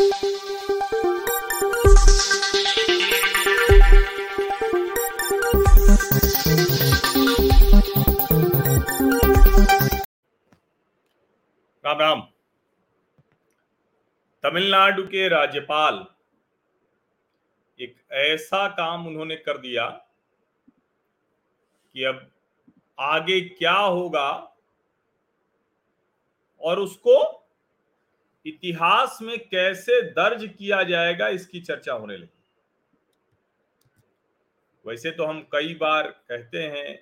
राम 0.00 0.12
राम 11.84 12.20
तमिलनाडु 14.44 15.02
के 15.02 15.28
राज्यपाल, 15.28 16.06
एक 17.80 17.96
ऐसा 18.10 18.68
काम 18.68 19.06
उन्होंने 19.06 19.36
कर 19.36 19.58
दिया 19.58 19.88
कि 21.94 22.04
अब 22.04 22.30
आगे 22.98 23.40
क्या 23.40 23.72
होगा 23.72 24.56
और 26.60 26.78
उसको 26.78 27.39
इतिहास 28.46 29.18
में 29.22 29.38
कैसे 29.40 30.00
दर्ज 30.02 30.44
किया 30.58 30.82
जाएगा 30.82 31.28
इसकी 31.28 31.60
चर्चा 31.60 31.92
होने 31.92 32.16
लगी। 32.16 32.38
वैसे 34.84 35.10
तो 35.10 35.24
हम 35.24 35.40
कई 35.52 35.74
बार 35.74 36.08
कहते 36.28 36.58
हैं 36.58 36.96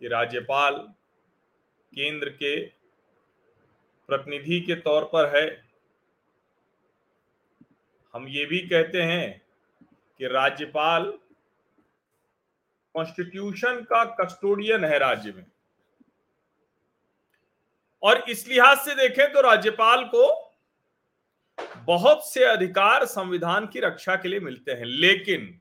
कि 0.00 0.08
राज्यपाल 0.08 0.76
केंद्र 1.92 2.28
के 2.32 2.60
प्रतिनिधि 4.08 4.60
के 4.60 4.74
तौर 4.74 5.04
पर 5.04 5.36
है। 5.36 5.46
हम 8.14 8.28
ये 8.28 8.44
भी 8.44 8.58
कहते 8.68 9.02
हैं 9.02 9.40
कि 10.20 10.26
राज्यपाल 10.26 11.12
कॉन्स्टिट्यूशन 12.94 13.80
का 13.82 14.04
कस्टोडियन 14.16 14.84
है 14.84 14.98
राज्य 14.98 15.32
में। 15.32 15.44
और 18.02 18.24
इस 18.30 18.46
लिहाज 18.48 18.78
से 18.78 18.94
देखें 18.94 19.32
तो 19.32 19.40
राज्यपाल 19.40 20.04
को 20.04 20.28
बहुत 21.90 22.28
से 22.28 22.44
अधिकार 22.44 23.04
संविधान 23.06 23.66
की 23.66 23.80
रक्षा 23.80 24.14
के 24.16 24.28
लिए 24.28 24.40
मिलते 24.40 24.72
हैं, 24.72 24.84
लेकिन 24.84 25.60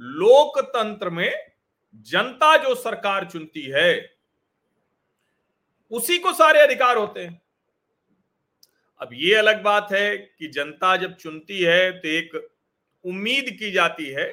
लोकतंत्र 0.00 1.10
में 1.10 1.32
जनता 2.06 2.56
जो 2.56 2.74
सरकार 2.74 3.24
चुनती 3.30 3.62
है, 3.66 4.16
उसी 5.92 6.18
को 6.18 6.32
सारे 6.32 6.60
अधिकार 6.60 6.96
होते 6.96 7.20
हैं। 7.20 7.40
अब 9.00 9.10
ये 9.12 9.34
अलग 9.34 9.62
बात 9.62 9.88
है 9.92 10.16
कि 10.18 10.48
जनता 10.48 10.96
जब 10.96 11.16
चुनती 11.16 11.60
है 11.60 11.90
तो 11.92 12.08
एक 12.08 12.34
उम्मीद 13.04 13.50
की 13.58 13.70
जाती 13.70 14.06
है 14.06 14.26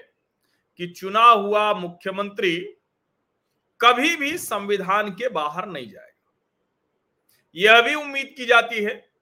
कि 0.80 0.88
चुना 0.88 1.24
हुआ 1.24 1.74
मुख्यमंत्री 1.74 2.56
कभी 3.82 4.16
भी 4.16 4.38
संविधान 4.38 5.10
के 5.12 5.30
बाहर 5.30 5.68
नहीं 5.68 5.90
जाएगा। 5.92 6.32
यह 7.56 7.82
भी 7.82 7.96
उम्मीद 7.96 8.34
की 8.38 8.46
जाती 8.46 8.84
है 8.84 9.13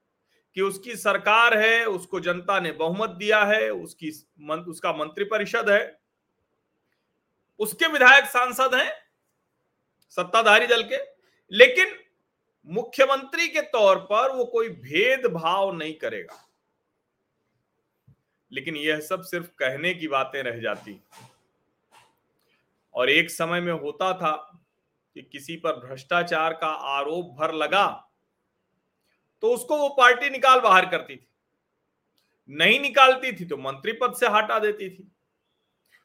कि 0.55 0.61
उसकी 0.61 0.95
सरकार 0.95 1.57
है 1.57 1.85
उसको 1.85 2.19
जनता 2.19 2.59
ने 2.59 2.71
बहुमत 2.71 3.09
दिया 3.09 3.43
है 3.43 3.69
उसकी 3.69 4.27
मन, 4.39 4.59
उसका 4.59 4.93
मंत्रिपरिषद 4.93 5.69
है। 5.69 5.99
उसके 7.59 7.87
विधायक 7.87 8.25
सांसद 8.25 8.75
हैं 8.75 8.93
सत्ताधारी 10.09 10.67
दल 10.67 10.83
के 10.83 10.97
लेकिन 11.51 11.95
मुख्यमंत्री 12.65 13.47
के 13.47 13.61
तौर 13.61 13.99
पर 13.99 14.31
वो 14.31 14.45
कोई 14.45 14.69
भेदभाव 14.69 15.71
नहीं 15.73 15.93
करेगा। 15.93 16.47
लेकिन 18.51 18.75
यह 18.75 18.99
सब 18.99 19.21
सिर्फ़ 19.21 19.47
कहने 19.47 19.93
की 19.93 20.07
बातें 20.07 20.43
रह 20.43 20.59
जाती। 20.59 21.03
और 22.93 23.09
एक 23.09 23.31
समय 23.31 23.61
में 23.61 23.73
होता 23.73 24.13
था 24.13 24.61
कि 25.13 25.21
किसी 25.21 25.55
पर 25.55 25.73
भ्रष्टाचार 25.73 26.53
का 26.53 26.67
आरोप 26.67 27.35
भर 27.39 27.53
लगा 27.53 28.10
तो 29.43 29.53
उसको 29.53 29.77
वो 29.77 29.89
पार्टी 29.89 30.29
निकाल 30.29 30.59
बाहर 30.59 30.85
करती 30.85 31.15
थी। 31.15 31.27
नहीं 32.49 32.79
निकालती 32.79 33.31
थी 33.33 33.45
तो 33.45 33.57
मंत्री 33.57 33.93
पद 33.93 34.13
से 34.15 34.27
हटा 34.27 34.59
देती 34.59 34.89
थी। 34.89 35.11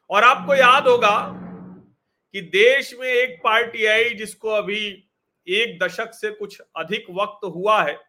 और 0.09 0.23
आपको 0.23 0.55
याद 0.55 0.87
होगा 0.87 1.17
कि 2.35 2.41
देश 2.41 2.93
में 2.99 3.07
एक 3.07 3.39
पार्टी 3.43 3.85
आई 3.85 4.09
जिसको 4.13 4.49
अभी 4.49 4.87
एक 5.47 5.77
दशक 5.79 6.13
से 6.13 6.31
कुछ 6.31 6.61
अधिक 6.75 7.05
वक्त 7.11 7.45
हुआ 7.45 7.81
है, 7.83 7.99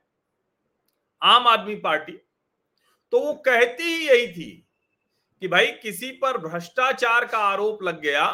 आम 1.22 1.46
आदमी 1.48 1.74
पार्टी। 1.76 2.12
तो 3.12 3.20
वो 3.20 3.32
कहती 3.34 3.82
ही 3.84 4.08
यही 4.08 4.26
थी 4.28 4.50
कि 5.42 5.48
भाई 5.48 5.66
किसी 5.72 6.10
पर 6.12 6.38
भ्रष्टाचार 6.38 7.26
का 7.26 7.38
आरोप 7.40 7.82
लग 7.82 8.00
गया 8.00 8.30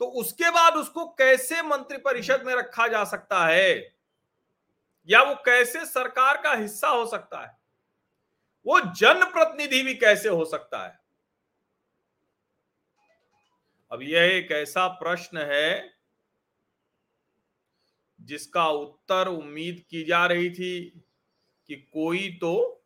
तो 0.00 0.06
उसके 0.20 0.50
बाद 0.50 0.74
उसको 0.74 1.04
कैसे 1.10 1.62
मंत्रिपरिषद 1.62 2.42
में 2.46 2.54
रखा 2.54 2.86
जा 2.88 3.04
सकता 3.04 3.46
है? 3.46 3.97
या 5.08 5.22
वो 5.22 5.34
कैसे 5.34 5.86
सरकार 5.86 6.42
का 6.42 6.52
हिस्सा 6.52 6.88
हो 6.88 7.06
सकता 7.06 7.40
है? 7.40 7.58
वो 8.66 8.80
जनप्रतिनिधि 8.80 9.82
भी 9.82 9.94
कैसे 9.94 10.28
हो 10.28 10.44
सकता 10.44 10.86
है? 10.86 11.00
अब 13.92 14.02
यह 14.02 14.22
एक 14.22 14.52
ऐसा 14.52 14.88
प्रश्न 14.88 15.38
है 15.38 15.98
जिसका 18.20 18.68
उत्तर 18.68 19.28
उम्मीद 19.28 19.84
की 19.90 20.04
जा 20.04 20.26
रही 20.26 20.50
थी 20.50 21.02
कि 21.68 21.74
कोई 21.74 22.38
तो 22.40 22.84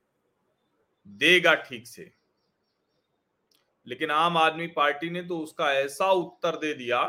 देगा 1.09 1.55
ठीक 1.55 1.87
से। 1.87 2.13
लेकिन 3.87 4.11
आम 4.11 4.37
आदमी 4.37 4.67
पार्टी 4.67 5.11
ने 5.11 5.23
तो 5.23 5.39
उसका 5.39 5.73
ऐसा 5.73 6.11
उत्तर 6.11 6.57
दे 6.57 6.75
दिया 6.75 7.03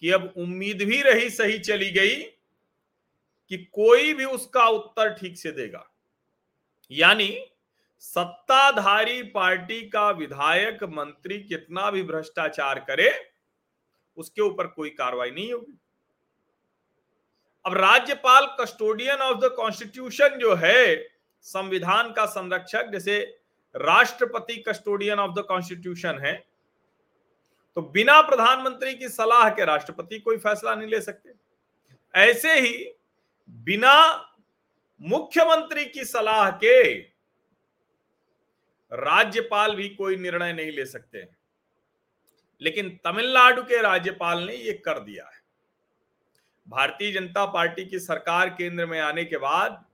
कि 0.00 0.10
अब 0.10 0.34
उम्मीद 0.36 0.82
भी 0.82 1.02
रही 1.02 1.30
सही 1.30 1.58
चली 1.58 1.90
गई 1.90 2.33
कि 3.50 3.56
कोई 3.72 4.12
भी 4.14 4.24
उसका 4.24 4.64
उत्तर 4.68 5.12
ठीक 5.14 5.38
से 5.38 5.50
देगा। 5.52 5.86
यानी 6.90 7.36
सत्ताधारी 8.02 9.22
पार्टी 9.24 9.80
का 9.88 10.10
विधायक, 10.10 10.82
मंत्री 10.84 11.38
कितना 11.40 11.90
भी 11.90 12.02
भ्रष्टाचार 12.02 12.78
करे, 12.80 13.10
उसके 14.16 14.42
ऊपर 14.42 14.66
कोई 14.66 14.90
कार्रवाई 14.90 15.30
नहीं 15.30 15.52
होगी। 15.52 15.78
अब 17.64 17.74
राज्यपाल 17.74 18.46
कस्टोडियन 18.60 19.18
ऑफ़ 19.18 19.38
द 19.38 19.50
कॉन्स्टिट्यूशन 19.56 20.38
जो 20.38 20.54
है, 20.54 20.96
संविधान 21.46 22.12
का 22.12 22.26
संरक्षक, 22.26 22.90
जैसे 22.92 23.20
राष्ट्रपति 23.74 24.56
कस्टोडियन 24.68 25.18
ऑफ़ 25.18 25.32
द 25.32 25.44
कॉन्स्टिट्यूशन 25.44 26.18
है 26.18 26.34
तो 27.76 27.82
बिना 27.84 28.20
प्रधानमंत्री 28.22 28.94
की 28.94 29.08
सलाह 29.08 29.48
के 29.50 29.64
राष्ट्रपति 29.64 30.18
कोई 30.18 30.36
फैसला 30.36 30.74
नहीं 30.74 30.88
ले 30.88 31.00
सकते। 31.00 31.32
ऐसे 32.14 32.52
ही 32.60 32.84
बिना 33.48 34.28
मुख्यमंत्री 35.02 35.86
की 35.86 36.04
सलाह 36.04 36.50
के 36.50 36.94
राज्यपाल 38.92 39.74
भी 39.74 39.88
कोई 39.88 40.16
निर्णय 40.16 40.52
नहीं 40.52 40.72
ले 40.72 40.86
सकते। 40.86 41.28
लेकिन 42.60 43.00
तमिलनाडु 43.04 43.62
के 43.62 43.82
राज्यपाल 43.82 44.42
ने 44.42 44.54
यह 44.54 44.82
कर 44.84 44.98
दिया 44.98 45.24
है। 45.24 45.44
भारतीय 46.68 47.12
जनता 47.12 47.46
पार्टी 47.46 47.86
की 47.86 47.98
सरकार 47.98 48.48
केंद्र 48.48 48.86
में 48.86 49.00
आने 49.00 49.24
के 49.24 49.36
बाद 49.36 49.84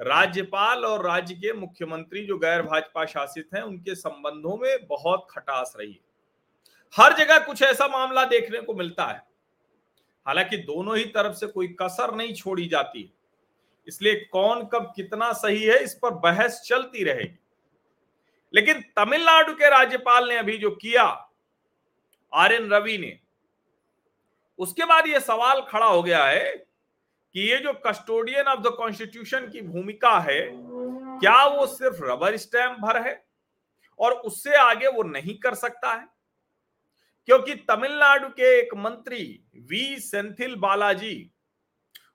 राज्यपाल 0.00 0.84
और 0.84 1.06
राज्य 1.06 1.34
के 1.34 1.52
मुख्यमंत्री 1.52 2.26
जो 2.26 2.38
गैर 2.38 2.62
भाजपा 2.62 3.04
शासित 3.04 3.48
हैं, 3.54 3.62
उनके 3.62 3.94
संबंधों 3.94 4.56
में 4.56 4.86
बहुत 4.86 5.26
खटास 5.30 5.74
रही 5.78 5.92
है। 5.92 6.08
हर 6.96 7.12
जगह 7.12 7.38
कुछ 7.38 7.62
ऐसा 7.62 7.88
मामला 7.88 8.24
देखने 8.24 8.60
को 8.60 8.74
मिलता 8.74 9.06
है। 9.06 9.27
हालाँकि 10.28 10.56
दोनों 10.56 10.96
ही 10.96 11.04
तरफ़ 11.04 11.34
से 11.34 11.46
कोई 11.46 11.68
कसर 11.82 12.14
नहीं 12.14 12.34
छोड़ी 12.34 12.66
जाती। 12.68 13.12
इसलिए 13.86 14.14
कौन 14.32 14.64
कब 14.64 14.92
कितना 14.96 15.32
सही 15.32 15.62
है, 15.64 15.78
इस 15.78 15.94
पर 15.94 16.10
बहस 16.10 16.60
चलती 16.66 17.04
रहेगी। 17.04 17.38
लेकिन 18.54 18.80
तमिलनाडु 18.96 19.52
के 19.52 19.70
राज्यपाल 19.70 20.28
ने 20.28 20.36
अभी 20.36 20.58
जो 20.58 20.70
किया, 20.70 21.04
आर 22.32 22.52
एन 22.52 22.70
रवि 22.70 22.98
ने, 22.98 23.18
उसके 24.58 24.84
बाद 24.84 25.06
यह 25.06 25.18
सवाल 25.18 25.60
खड़ा 25.60 25.86
हो 25.86 26.02
गया 26.02 26.24
है 26.24 26.50
कि 27.34 27.40
ये 27.40 27.56
जो 27.56 27.72
कस्टोडियन 27.86 28.46
ऑफ़ 28.46 28.60
द 28.60 28.74
कॉन्स्टिट्यूशन 28.76 29.48
की 29.48 29.60
भूमिका 29.60 30.18
है, 30.18 30.40
क्या 31.20 31.44
वो 31.46 31.66
सिर्फ़ 31.66 32.04
रबर 32.04 32.36
स्टैम्प 32.36 32.78
भर 32.80 33.02
है 33.02 33.26
और 33.98 34.12
उससे 34.12 34.56
आगे 34.56 34.88
वो 34.88 35.02
नहीं 35.02 35.38
कर 35.38 35.54
सकता 35.54 35.94
है? 35.94 36.06
क्योंकि 37.28 37.54
तमिलनाडु 37.54 38.28
के 38.28 38.58
एक 38.58 38.74
मंत्री 38.74 39.44
वी. 39.56 39.98
सेंथिल 40.00 40.54
बालाजी, 40.56 41.30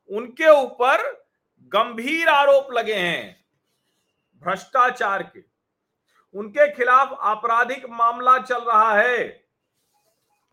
उनके 0.09 0.49
ऊपर 0.49 1.27
गंभीर 1.63 2.27
आरोप 2.27 2.71
लगे 2.71 2.93
हैं 2.93 3.45
भ्रष्टाचार 4.43 5.23
के। 5.23 5.43
उनके 6.35 6.71
खिलाफ 6.71 7.17
आपराधिक 7.19 7.85
मामला 7.89 8.37
चल 8.37 8.63
रहा 8.63 8.93
है। 8.93 9.27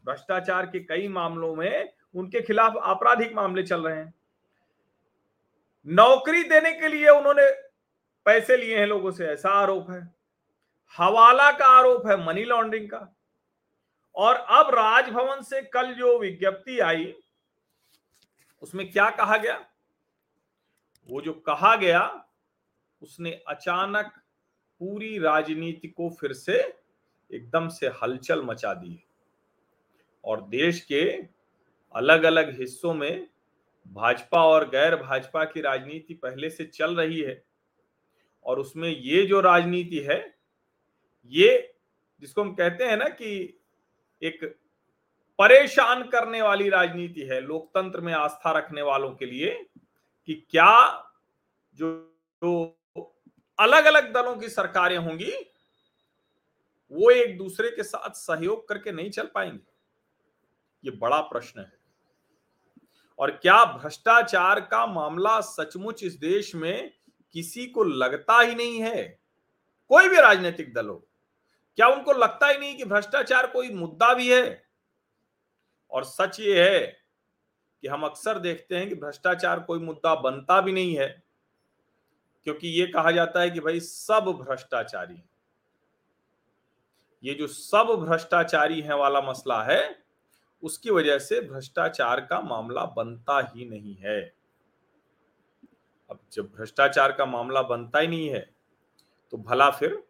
भ्रष्टाचार 0.04 0.66
के 0.66 0.80
कई 0.80 1.08
मामलों 1.08 1.54
में 1.54 1.92
उनके 2.14 2.40
खिलाफ 2.40 2.76
आपराधिक 2.76 3.34
मामले 3.34 3.62
चल 3.62 3.82
रहे 3.82 3.96
हैं। 3.96 4.14
नौकरी 5.86 6.42
देने 6.42 6.72
के 6.72 6.88
लिए 6.88 7.08
उन्होंने 7.08 7.50
पैसे 8.24 8.56
लिए 8.56 8.78
हैं 8.78 8.86
लोगों 8.86 9.10
से, 9.10 9.26
ऐसा 9.26 9.48
आरोप 9.50 9.90
है। 9.90 10.14
हवाला 10.98 11.50
का 11.52 11.66
आरोप 11.66 12.06
है 12.06 12.26
मनी 12.26 12.44
लॉन्ड्रिंग 12.44 12.90
का। 12.90 13.16
और 14.14 14.34
अब 14.34 14.74
राजभवन 14.74 15.42
से 15.42 15.62
कल 15.62 15.94
जो 15.94 16.18
विज्ञप्ति 16.18 16.78
आई, 16.78 17.14
उसमें 18.62 18.90
क्या 18.90 19.10
कहा 19.10 19.36
गया? 19.36 19.66
वो 21.10 21.20
जो 21.20 21.32
कहा 21.32 21.76
गया, 21.76 22.28
उसने 23.02 23.30
अचानक 23.48 24.12
पूरी 24.80 25.18
राजनीति 25.18 25.88
को 25.88 26.10
फिर 26.10 26.32
से 26.32 26.78
एकदम 27.32 27.68
से 27.68 27.86
हलचल 27.86 28.42
मचा 28.42 28.74
दी 28.74 29.04
और 30.24 30.48
देश 30.48 30.80
के 30.80 31.02
अलग 31.94 32.22
अलग 32.22 32.60
हिस्सों 32.60 32.94
में 32.94 33.28
भाजपा 33.88 34.44
और 34.44 34.68
गैर 34.68 34.96
भाजपा 34.96 35.44
की 35.44 35.60
राजनीति 35.60 36.14
पहले 36.14 36.50
से 36.50 36.64
चल 36.64 36.96
रही 36.96 37.20
है। 37.20 37.44
और 38.44 38.58
उसमें 38.58 38.88
ये 38.88 39.26
जो 39.26 39.40
राजनीति 39.40 39.98
है, 39.98 40.38
ये 41.26 41.74
जिसको 42.20 42.42
हम 42.42 42.54
कहते 42.54 42.84
हैं 42.84 42.96
ना 42.96 43.04
कि 43.04 43.59
एक 44.22 44.44
परेशान 45.38 46.02
करने 46.02 46.42
वाली 46.42 46.68
राजनीति 46.68 47.20
है 47.20 47.40
लोकतंत्र 47.40 48.00
में 48.00 48.12
आस्था 48.12 48.52
रखने 48.52 48.82
वालों 48.82 49.14
के 49.14 49.26
लिए 49.26 49.66
कि 50.26 50.46
क्या 50.50 51.04
जो, 51.74 52.16
जो 52.44 52.80
अलग 53.58 53.84
अलग 53.84 54.12
दलों 54.12 54.36
की 54.36 54.48
सरकारें 54.48 54.98
होंगी 54.98 55.32
वो 56.92 57.10
एक 57.10 57.38
दूसरे 57.38 57.70
के 57.70 57.82
साथ 57.82 58.10
सहयोग 58.10 58.68
करके 58.68 58.92
नहीं 58.92 59.10
चल 59.10 59.26
पाएँगे? 59.34 59.72
ये 60.84 60.90
बड़ा 60.90 61.20
प्रश्न 61.20 61.60
है। 61.60 61.72
और 63.18 63.30
क्या 63.30 63.64
भ्रष्टाचार 63.64 64.60
का 64.60 64.86
मामला 64.86 65.40
सचमुच 65.40 66.04
इस 66.04 66.14
देश 66.14 66.54
में 66.54 66.92
किसी 67.32 67.66
को 67.66 67.84
लगता 67.84 68.40
ही 68.40 68.54
नहीं 68.54 68.82
है? 68.82 69.20
कोई 69.88 70.08
भी 70.08 70.16
राजनीतिक 70.16 70.74
दल 70.74 70.88
हो। 70.88 71.09
क्या 71.78 71.88
उनको 71.88 72.12
लगता 72.12 72.46
ही 72.46 72.58
नहीं 72.58 72.76
कि 72.76 72.84
भ्रष्टाचार 72.84 73.46
कोई 73.46 73.70
मुद्दा 73.70 74.12
भी 74.14 74.28
है? 74.28 74.62
और 75.92 76.04
सच 76.04 76.40
ये 76.40 76.62
है 76.62 76.80
कि 77.82 77.88
हम 77.88 78.02
अक्सर 78.02 78.38
देखते 78.38 78.76
हैं 78.76 78.88
कि 78.88 78.94
भ्रष्टाचार 78.94 79.60
कोई 79.60 79.78
मुद्दा 79.78 80.14
बनता 80.14 80.60
भी 80.60 80.72
नहीं 80.72 80.96
है, 80.96 81.22
क्योंकि 82.46 82.68
ये 82.70 82.86
कहा 82.86 83.10
जाता 83.10 83.40
है 83.40 83.50
कि 83.50 83.60
भाई 83.60 83.80
सब 83.80 84.32
भ्रष्टाचारी 84.40 85.22
ये 87.24 87.34
जो 87.34 87.46
सब 87.46 87.94
भ्रष्टाचारी 88.00 88.80
है 88.80 88.96
वाला 88.96 89.20
मसला 89.20 89.62
है, 89.62 89.96
उसकी 90.62 90.90
वजह 90.90 91.18
से 91.18 91.40
भ्रष्टाचार 91.40 92.20
का 92.20 92.40
मामला 92.40 92.84
बनता 92.86 93.40
ही 93.48 93.68
नहीं 93.68 93.94
है। 93.96 94.20
अब 96.10 96.18
जब 96.32 96.52
भ्रष्टाचार 96.56 97.12
का 97.12 97.26
मामला 97.26 97.62
बनता 97.62 97.98
ही 97.98 98.06
नहीं 98.06 98.28
है 98.28 98.40
तो 99.32 99.36
भला 99.38 99.70
फिर 99.70 100.02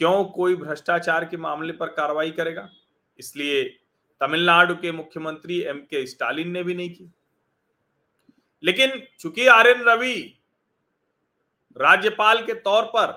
क्यों 0.00 0.24
कोई 0.24 0.56
भ्रष्टाचार 0.56 1.24
के 1.24 1.36
मामले 1.36 1.72
पर 1.72 1.86
कार्रवाई 1.88 2.30
करेगा? 2.30 2.68
इसलिए 3.18 3.62
तमिलनाडु 4.20 4.74
के 4.74 4.92
मुख्यमंत्री 4.92 5.60
एम 5.62 5.78
के 5.80 6.06
स्टालिन 6.06 6.50
ने 6.50 6.62
भी 6.62 6.74
नहीं 6.74 6.90
की। 6.90 7.10
लेकिन 8.62 9.02
चूँकि 9.20 9.46
आर 9.46 9.66
एन 9.66 9.82
रवि 9.82 10.16
राज्यपाल 11.76 12.42
के 12.46 12.54
तौर 12.54 12.84
पर 12.86 13.12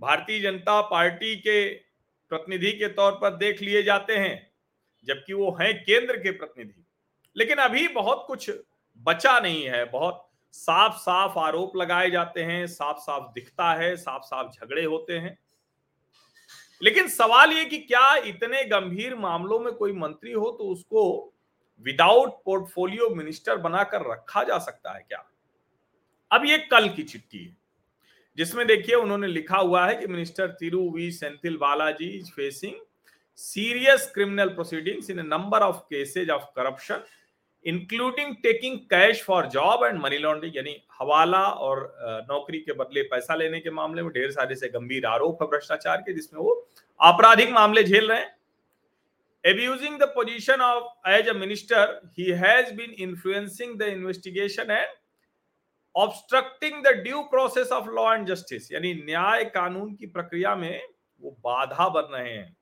भारतीय 0.00 0.40
जनता 0.40 0.80
पार्टी 0.80 1.34
के 1.36 1.68
प्रतिनिधि 2.30 2.72
के 2.72 2.88
तौर 2.88 3.12
पर 3.12 3.36
देख 3.36 3.62
लिए 3.62 3.82
जाते 3.82 4.16
हैं, 4.16 4.50
जबकि 5.08 5.32
वो 5.32 5.50
हैं 5.60 5.72
केंद्र 5.84 6.16
के 6.16 6.30
प्रतिनिधि, 6.30 6.84
लेकिन 7.36 7.58
अभी 7.58 7.86
बहुत 7.88 8.24
कुछ 8.26 8.50
बचा 9.00 9.38
नहीं 9.40 9.64
है। 9.64 9.84
बहुत 9.84 10.28
साफ़ 10.54 10.94
साफ़ 10.94 11.38
आरोप 11.38 11.76
लगाए 11.76 12.10
जाते 12.10 12.42
हैं 12.42 12.66
साफ़ 12.66 12.98
साफ़ 12.98 13.32
दिखता 13.34 13.72
है 13.74 13.94
साफ़ 13.96 14.22
साफ़ 14.22 14.50
झगड़े 14.50 14.84
होते 14.84 15.18
हैं। 15.18 15.36
लेकिन 16.82 17.08
सवाल 17.08 17.52
ये 17.52 17.64
कि 17.64 17.78
क्या 17.78 18.14
इतने 18.26 18.64
गंभीर 18.64 19.14
मामलों 19.14 19.58
में 19.60 19.72
कोई 19.72 19.92
मंत्री 19.92 20.32
हो 20.32 20.50
तो 20.50 20.64
उसको 20.64 21.02
विदाउट 21.84 22.30
पोर्टफोलियो 22.44 23.08
मिनिस्टर 23.14 23.56
बनाकर 23.56 24.10
रखा 24.10 24.42
जा 24.44 24.58
सकता 24.58 24.92
है 24.92 25.00
क्या? 25.00 25.24
अब 26.30 26.44
ये 26.46 26.58
कल 26.70 26.88
की 26.88 27.02
चिट्ठी 27.02 27.38
है, 27.38 27.56
जिसमें 28.38 28.66
देखिए 28.66 28.94
उन्होंने 28.94 29.26
लिखा 29.26 29.58
हुआ 29.58 29.86
है 29.86 29.94
कि 29.94 30.06
minister 30.06 30.48
Thiru 30.50 30.88
V 30.90 31.10
Senthil 31.10 31.56
Balaji 31.56 32.08
is 32.08 32.30
facing 32.30 32.74
serious 33.38 34.10
criminal 34.14 34.48
proceedings 34.48 35.10
in 35.10 35.26
number 35.26 35.62
of 35.62 35.76
cases 35.90 36.30
of 36.30 36.44
corruption 36.56 37.04
including 37.66 38.34
taking 38.42 38.78
cash 38.90 39.22
for 39.24 39.46
job 39.46 39.84
and 39.84 40.00
money 40.02 40.18
laundering 40.18 40.56
यानी 40.56 40.76
हवाला 41.00 41.42
और 41.66 41.82
नौकरी 42.30 42.58
के 42.60 42.72
बदले 42.72 43.02
पैसा 43.10 43.34
लेने 43.34 43.60
के 43.60 43.70
मामले 43.70 44.02
में 44.02 44.12
ढेर 44.12 44.30
सारे 44.30 44.54
से 44.56 44.68
गंभीर 44.68 45.06
आरोप 45.06 45.42
है 45.42 45.48
भ्रष्टाचार 45.48 45.96
के, 45.96 46.12
जिसमें 46.12 46.40
वो 46.40 46.68
आपराधिक 47.00 47.50
मामले 47.50 47.84
झेल 47.84 48.08
रहे 48.08 48.20
हैं। 48.20 48.34
Abusing 49.44 49.98
the 49.98 50.06
position 50.16 50.60
of, 50.60 50.84
as 51.04 51.26
a 51.26 51.32
minister, 51.34 52.00
he 52.16 52.26
has 52.30 52.68
been 52.72 52.92
influencing 52.96 53.76
the 53.76 53.88
investigation 53.92 54.70
and 54.70 54.92
obstructing 55.94 56.82
the 56.82 56.92
due 57.04 57.22
process 57.32 57.72
of 57.72 57.88
law 57.88 58.06
and 58.12 58.26
justice. 58.26 58.70
यानी 58.72 58.92
न्याय 58.94 59.44
कानून 59.54 59.94
की 59.94 60.06
प्रक्रिया 60.06 60.54
में 60.56 60.82
वो 61.20 61.30
बाधा 61.44 61.88
बन 61.88 62.12
रहे 62.12 62.32
हैं। 62.32 62.56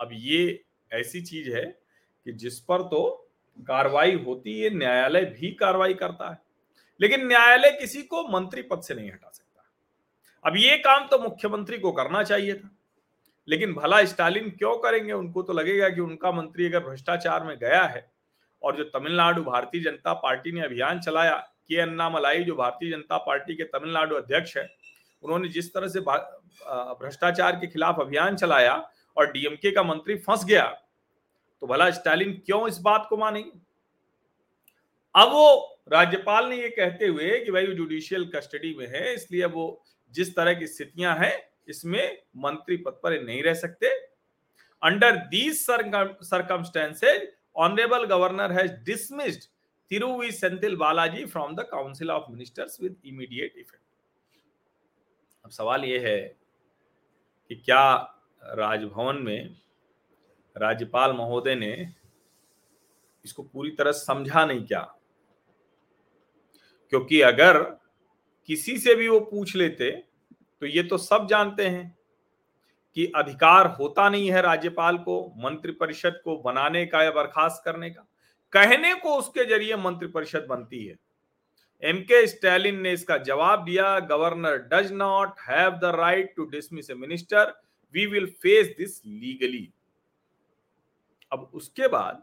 अब 0.00 0.10
ये 0.12 0.64
ऐसी 0.92 1.22
चीज़ 1.22 1.50
है 1.56 1.64
कि 1.64 2.32
जिस 2.32 2.58
पर 2.60 2.82
तो 2.82 3.27
कार्रवाई 3.60 4.14
होती 4.14 4.60
है, 4.60 4.70
न्यायालय 4.70 5.24
भी 5.24 5.52
कार्रवाई 5.52 5.94
करता 5.94 6.30
है। 6.30 6.38
लेकिन 7.00 7.26
न्यायालय 7.26 7.70
किसी 7.70 8.02
को 8.02 8.28
मंत्री 8.28 8.62
पद 8.62 8.80
से 8.80 8.94
नहीं 8.94 9.10
हटा 9.10 9.30
सकता। 9.34 9.64
अब 10.46 10.56
ये 10.56 10.78
काम 10.78 11.06
तो 11.06 11.18
मुख्यमंत्री 11.18 11.78
को 11.78 11.92
करना 11.92 12.22
चाहिए 12.22 12.54
था। 12.54 12.70
लेकिन 13.48 13.72
भला 13.72 14.04
स्टालिन 14.04 14.50
क्यों 14.50 14.76
करेंगे? 14.76 15.12
उनको 15.12 15.42
तो 15.42 15.52
लगेगा 15.52 15.88
कि 15.88 16.00
उनका 16.00 16.32
मंत्री 16.32 16.66
अगर 16.66 16.80
भ्रष्टाचार 16.80 17.44
में 17.44 17.58
गया 17.58 17.82
है 17.82 18.10
और 18.62 18.76
जो 18.76 18.84
तमिलनाडु 18.84 19.42
भारतीय 19.42 19.80
जनता 19.80 20.12
पार्टी 20.12 20.52
ने 20.52 20.60
अभियान 20.60 21.00
चलाया, 21.00 21.36
के 21.68 21.80
अन्नामलाई 21.80 22.44
जो 22.44 22.54
भारतीय 22.54 22.90
जनता 22.90 23.18
पार्टी 23.18 23.54
के 23.54 23.62
तमिलनाडु 23.62 24.14
अध्यक्ष 24.14 24.56
है, 24.56 24.68
उन्होंने 25.22 25.48
जिस 25.48 25.74
तरह 25.74 25.88
से 25.88 26.00
भ्रष्टाचार 26.00 27.56
के 27.56 27.66
खिलाफ 27.66 28.00
अभियान 28.00 28.36
चलाया 28.36 28.90
और 29.16 29.32
डीएमके 29.32 29.70
का 29.70 29.82
मंत्री 29.82 30.16
फंस 30.16 30.44
गया 30.44 30.80
तो 31.62 31.66
भला 31.66 31.90
स्टालिन 31.90 32.32
क्यों 32.46 32.66
इस 32.68 32.78
बात 32.80 33.06
को 33.10 33.16
मानेंगे 33.16 33.50
अब 35.14 35.28
वो 35.32 35.78
राज्यपाल 35.92 36.48
ने 36.48 36.56
ये 36.56 36.68
कहते 36.70 37.06
हुए 37.06 37.38
कि 37.44 37.50
भाई 37.52 37.66
जुडिशियल 37.66 38.24
कस्टडी 38.34 38.74
में 38.78 38.86
है, 38.86 39.14
इसलिए 39.14 39.44
वो 39.46 39.82
जिस 40.12 40.34
तरह 40.36 40.54
की 40.54 40.66
स्थितियाँ 40.66 41.16
हैं, 41.18 41.36
इसमें 41.68 42.18
मंत्री 42.38 42.76
पद 42.76 43.00
पर 43.02 43.22
नहीं 43.22 43.42
रह 43.42 43.54
सकते। 43.56 43.88
Under 44.82 45.16
these 45.28 45.54
circumstances 45.58 47.28
honourable 47.56 48.04
governor 48.06 48.52
has 48.52 48.72
dismissed 48.84 49.48
Thiru V 49.90 50.30
Senthil 50.32 50.76
Balaji 50.76 51.24
from 51.26 51.54
the 51.56 51.66
council 51.70 52.10
of 52.10 52.30
ministers 52.30 52.80
with 52.82 52.96
immediate 53.06 53.54
effect 53.56 53.82
अब 55.44 55.50
सवाल 55.50 55.84
यह 55.84 56.06
है 56.06 56.18
कि 57.50 57.54
क्या 57.56 57.84
राजभवन 58.42 59.16
में 59.22 59.56
राज्यपाल 60.58 61.12
महोदय 61.12 61.54
ने 61.54 61.72
इसको 63.24 63.42
पूरी 63.42 63.70
तरह 63.70 63.92
समझा 63.92 64.44
नहीं 64.46 64.64
क्या? 64.66 64.80
क्योंकि 66.92 67.20
अगर 67.20 67.58
किसी 68.48 68.78
से 68.78 68.94
भी 68.94 69.08
वो 69.08 69.20
पूछ 69.20 69.54
लेते 69.56 69.90
तो 70.62 70.66
ये 70.66 70.82
तो 70.82 70.98
सब 70.98 71.26
जानते 71.30 71.66
हैं 71.66 71.96
कि 72.96 73.06
अधिकार 73.16 73.66
होता 73.70 74.08
नहीं 74.08 74.30
है 74.30 74.40
राज्यपाल 74.42 74.98
को 74.98 75.20
मंत्रिपरिषद 75.38 76.20
को 76.24 76.36
बनाने 76.36 76.84
का 76.86 77.02
या 77.02 77.10
बर्खास्त 77.10 77.62
करने 77.64 77.90
का। 77.90 78.06
कहने 78.52 78.94
को 78.94 79.16
उसके 79.16 79.44
ज़रिए 79.44 79.76
मंत्रिपरिषद 79.76 80.46
बनती 80.48 80.84
है। 80.86 80.96
एम 81.82 82.00
के 82.02 82.26
स्टैलिन 82.26 82.80
ने 82.80 82.92
इसका 82.92 83.16
जवाब 83.22 83.64
दिया 83.64 83.98
governor 84.06 84.56
does 84.72 84.92
not 84.92 85.40
have 85.40 85.70
the 85.72 85.92
right 85.96 86.32
to 86.36 86.44
dismiss 86.46 86.90
a 86.90 86.94
minister 86.94 87.52
we 87.94 88.06
will 88.06 88.26
face 88.42 88.74
this 88.78 89.00
legally 89.06 89.68
अब 91.32 91.50
उसके 91.54 91.88
बाद 91.88 92.22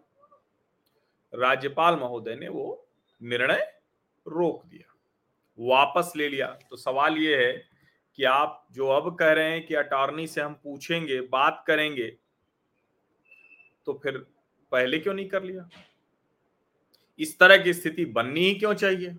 राज्यपाल 1.33 1.95
महोदय 1.95 2.35
ने 2.35 2.47
वो 2.47 2.87
निर्णय 3.21 3.61
रोक 4.25 4.65
दिया, 4.65 4.93
वापस 5.57 6.11
ले 6.15 6.29
लिया। 6.29 6.47
तो 6.69 6.75
सवाल 6.75 7.17
ये 7.17 7.35
है 7.37 7.53
कि 8.17 8.23
आप 8.23 8.65
जो 8.71 8.87
अब 8.87 9.15
कह 9.15 9.31
रहे 9.31 9.51
हैं 9.51 9.65
कि 9.65 9.75
अटॉर्नी 9.75 10.27
से 10.27 10.41
हम 10.41 10.53
पूछेंगे, 10.53 11.19
बात 11.21 11.63
करेंगे 11.67 12.07
तो 13.87 13.99
फिर 14.03 14.17
पहले 14.71 14.99
क्यों 14.99 15.13
नहीं 15.13 15.27
कर 15.27 15.43
लिया? 15.43 15.69
इस 17.19 17.37
तरह 17.39 17.57
की 17.57 17.73
स्थिति 17.73 18.05
बननी 18.05 18.41
ही 18.41 18.55
क्यों 18.55 18.73
चाहिए? 18.73 19.15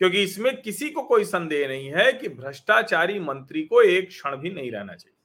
क्योंकि 0.00 0.22
इसमें 0.22 0.60
किसी 0.62 0.90
को 0.90 1.02
कोई 1.02 1.24
संदेह 1.24 1.68
नहीं 1.68 1.90
है 1.90 2.12
कि 2.12 2.28
भ्रष्टाचारी 2.28 3.18
मंत्री 3.20 3.62
को 3.62 3.82
एक 3.82 4.08
क्षण 4.08 4.36
भी 4.36 4.50
नहीं 4.50 4.70
रहना 4.72 4.94
चाहिए। 4.94 5.16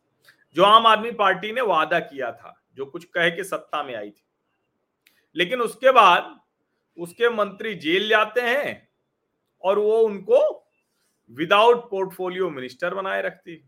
जो 0.56 0.64
आम 0.64 0.88
आदमी 0.88 1.12
पार्टी 1.12 1.52
ने 1.52 1.62
वादा 1.62 2.00
किया 2.00 2.32
था 2.32 2.60
जो 2.78 2.86
कुछ 2.86 3.04
कह 3.06 3.30
के 3.30 3.44
सत्ता 3.44 3.84
में 3.84 3.94
आई 3.96 4.10
थी। 4.10 4.24
लेकिन 5.36 5.62
उसके 5.62 5.92
बाद 5.92 6.40
उसके 6.98 7.30
मंत्री 7.30 7.74
जेल 7.76 8.08
जाते 8.10 8.42
हैं 8.42 8.90
और 9.64 9.80
वो 9.80 9.98
उनको 10.00 10.42
विदाउट 11.32 11.90
पोर्टफोलियो 11.90 12.50
मिनिस्टर 12.50 12.94
बनाए 12.94 13.22
रखती 13.22 13.64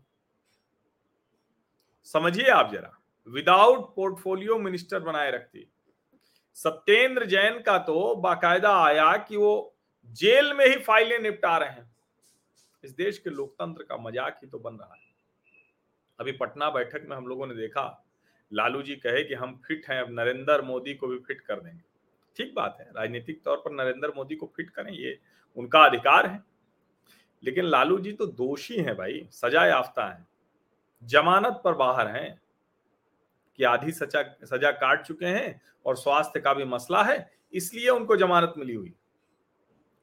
समझिए 2.08 2.48
आप 2.50 2.70
जरा 2.72 2.92
विदाउट 3.28 3.94
पोर्टफोलियो 3.96 4.58
मिनिस्टर 4.58 5.00
बनाए 5.00 5.30
रखती 5.30 5.66
सत्येंद्र 6.56 7.26
जैन 7.26 7.58
का 7.62 7.78
तो 7.78 8.14
बाकायदा 8.14 8.76
आया 8.84 9.16
कि 9.18 9.36
वो 9.36 9.76
जेल 10.18 10.52
में 10.52 10.66
ही 10.66 10.76
फाइलें 10.76 11.18
निपटा 11.18 11.56
रहे 11.58 11.68
हैं। 11.68 11.90
इस 12.84 12.90
देश 12.90 13.18
के 13.18 13.30
लोकतंत्र 13.30 13.82
का 13.82 13.96
मज़ाक 13.96 14.38
ही 14.44 14.48
तो 14.48 14.58
बन 14.58 14.74
रहा 14.74 14.94
है। 14.94 15.00
अभी 16.18 16.32
पटना 16.32 16.70
बैठक 16.70 17.06
में 17.08 17.16
हम 17.16 17.26
लोगों 17.26 17.46
ने 17.46 17.54
देखा 17.54 17.82
लालू 18.52 18.82
जी 18.82 18.96
कहे 18.96 19.22
कि 19.24 19.34
हम 19.34 19.54
फिट 19.66 19.86
हैं, 19.88 20.00
अब 20.00 20.10
नरेंद्र 20.10 20.62
मोदी 20.62 20.94
को 20.94 21.06
भी 21.06 21.18
फिट 21.18 21.40
कर 21.40 21.60
देंगे। 21.60 21.82
ठीक 22.36 22.54
बात 22.54 22.76
है, 22.80 22.90
राजनीतिक 22.96 23.42
तौर 23.42 23.56
पर 23.56 23.72
नरेंद्र 23.72 24.12
मोदी 24.16 24.36
को 24.36 24.52
फिट 24.56 24.70
करें, 24.70 24.92
ये 24.92 25.18
उनका 25.56 25.84
अधिकार 25.84 26.26
है। 26.26 26.42
लेकिन 27.42 27.64
लालू 27.64 27.98
जी 27.98 28.12
तो 28.12 28.26
दोषी 28.26 28.76
हैं 28.76 28.96
भाई, 28.96 29.28
सजा 29.32 29.64
याफ्ता 29.66 30.08
है, 30.08 30.26
जमानत 31.02 31.60
पर 31.64 31.74
बाहर 31.74 32.08
हैं 32.08 32.40
कि 33.58 33.64
आधी 33.64 33.92
सजा 33.92 34.22
सजा 34.44 34.70
काट 34.72 35.04
चुके 35.06 35.26
हैं 35.26 35.60
और 35.86 35.96
स्वास्थ्य 35.96 36.40
का 36.40 36.54
भी 36.54 36.64
मसला 36.64 37.02
है, 37.02 37.30
इसलिए 37.52 37.88
उनको 37.88 38.16
जमानत 38.16 38.54
मिली 38.58 38.74
हुई। 38.74 38.94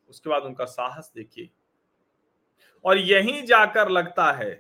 उसके 0.10 0.30
बाद 0.30 0.44
उनका 0.44 0.66
साहस 0.66 1.12
देखिए। 1.16 1.50
और 2.86 2.98
यहीं 2.98 3.42
जाकर 3.46 3.90
लगता 3.90 4.32
है 4.32 4.52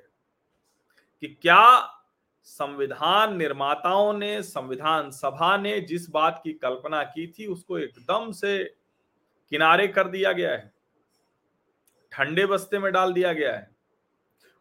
कि 1.24 1.28
क्या 1.42 1.64
संविधान 2.44 3.38
निर्माताओं 3.38 4.14
ने, 4.14 4.44
संविधान 4.44 5.12
सभा 5.12 5.58
ने 5.58 5.82
जिस 5.82 6.10
बात 6.10 6.42
की 6.44 6.54
कल्पना 6.54 7.04
की 7.04 7.28
थी, 7.28 7.46
उसको 7.46 7.80
एकदम 7.80 8.32
से 8.32 8.64
किनारे 9.50 9.88
कर 9.88 10.08
दिया 10.08 10.32
गया 10.32 10.52
है। 10.52 10.74
ठंडे 12.12 12.46
बस्ते 12.46 12.80
में 12.80 12.94
डाल 12.94 13.14
दिया 13.14 13.34
गया 13.34 13.54
है। 13.54 13.76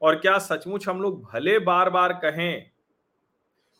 और 0.02 0.14
क्या 0.16 0.38
सचमुच 0.38 0.88
हम 0.88 1.02
लोग 1.02 1.22
भले 1.24 1.58
बार 1.58 1.90
बार 1.90 2.12
कहें, 2.12 2.70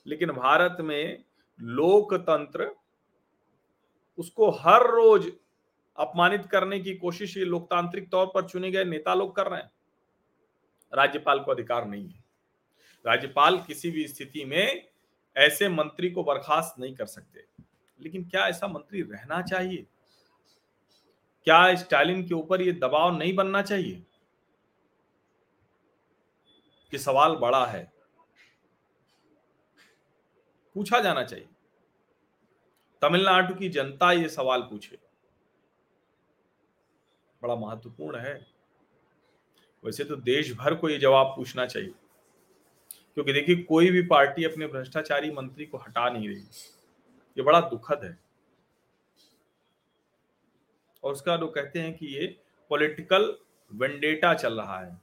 लेकिन 0.06 0.32
भारत 0.32 0.76
में 0.80 1.24
लोकतंत्र 1.60 2.70
उसको 4.18 4.50
हर 4.50 4.82
रोज 4.90 5.32
अपमानित 5.98 6.46
करने 6.46 6.80
की 6.80 6.94
कोशिश 6.94 7.36
ये 7.36 7.44
लोकतांत्रिक 7.44 8.10
तौर 8.10 8.26
पर 8.26 8.48
चुने 8.48 8.70
गए 8.70 8.84
नेता 8.84 9.14
लोग 9.14 9.36
कर 9.36 9.46
रहे 9.46 9.60
हैं। 9.60 9.70
राज्यपाल 10.94 11.40
को 11.40 11.50
अधिकार 11.50 11.86
नहीं 11.88 12.08
है। 12.08 12.21
राज्यपाल 13.06 13.62
किसी 13.62 13.90
भी 13.90 14.08
स्थिति 14.08 14.44
में 14.44 14.90
ऐसे 15.36 15.68
मंत्री 15.68 16.10
को 16.10 16.24
बर्खास्त 16.24 16.80
नहीं 16.80 16.94
कर 16.94 17.06
सकते। 17.06 17.44
लेकिन 18.00 18.28
क्या 18.28 18.48
ऐसा 18.48 18.68
मंत्री 18.68 19.02
रहना 19.02 19.42
चाहिए? 19.42 19.86
क्या 21.44 21.74
स्टालिन 21.74 22.28
के 22.28 22.34
ऊपर 22.34 22.62
ये 22.62 22.72
दबाव 22.72 23.18
नहीं 23.18 23.34
बनना 23.34 23.62
चाहिए? 23.62 24.06
कि 26.90 26.98
सवाल 26.98 27.36
बड़ा 27.36 27.66
है। 27.66 27.92
पूछा 30.74 31.00
जाना 31.00 31.24
चाहिए। 31.24 31.48
तमिलनाडु 33.02 33.54
की 33.54 33.68
जनता 33.68 34.12
ये 34.12 34.28
सवाल 34.28 34.62
पूछे। 34.62 34.98
बड़ा 37.42 37.54
महत्वपूर्ण 37.56 38.18
है। 38.18 38.46
वैसे 39.84 40.04
तो 40.04 40.16
देश 40.16 40.52
भर 40.52 40.74
को 40.74 40.88
ये 40.88 40.98
जवाब 40.98 41.26
पूछना 41.26 41.66
चाहिए। 41.66 41.94
क्योंकि 43.14 43.32
देखिए, 43.32 43.56
कोई 43.56 43.90
भी 43.90 44.02
पार्टी 44.02 44.44
अपने 44.44 44.66
भ्रष्टाचारी 44.66 45.30
मंत्री 45.30 45.66
को 45.66 45.78
हटा 45.78 46.10
नहीं 46.10 46.28
रही। 46.28 46.42
ये 47.36 47.42
बड़ा 47.42 47.60
दुखद 47.60 48.04
है। 48.04 48.18
और 51.04 51.12
उसका 51.12 51.36
लोग 51.36 51.54
कहते 51.54 51.80
हैं 51.80 51.94
कि 51.94 52.06
ये 52.06 52.40
पॉलिटिकल 52.70 53.38
वेंडेटा 53.72 54.34
चल 54.34 54.60
रहा 54.60 54.80
है। 54.80 55.00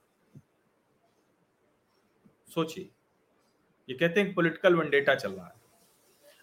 सोचिए, 2.55 2.89
ये 3.89 3.97
कहते 3.97 4.21
हैं 4.21 4.33
पॉलिटिकल 4.33 4.75
वेंडेटा 4.75 5.15
चल 5.15 5.31
रहा 5.31 5.47
है। 5.47 5.53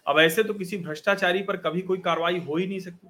अब 0.07 0.19
ऐसे 0.19 0.43
तो 0.43 0.53
किसी 0.53 0.77
भ्रष्टाचारी 0.77 1.43
पर 1.43 1.57
कभी 1.57 1.81
कोई 1.81 1.97
कार्रवाई 1.97 2.39
हो 2.39 2.55
ही 2.55 2.67
नहीं 2.67 2.79
सकती। 2.79 3.07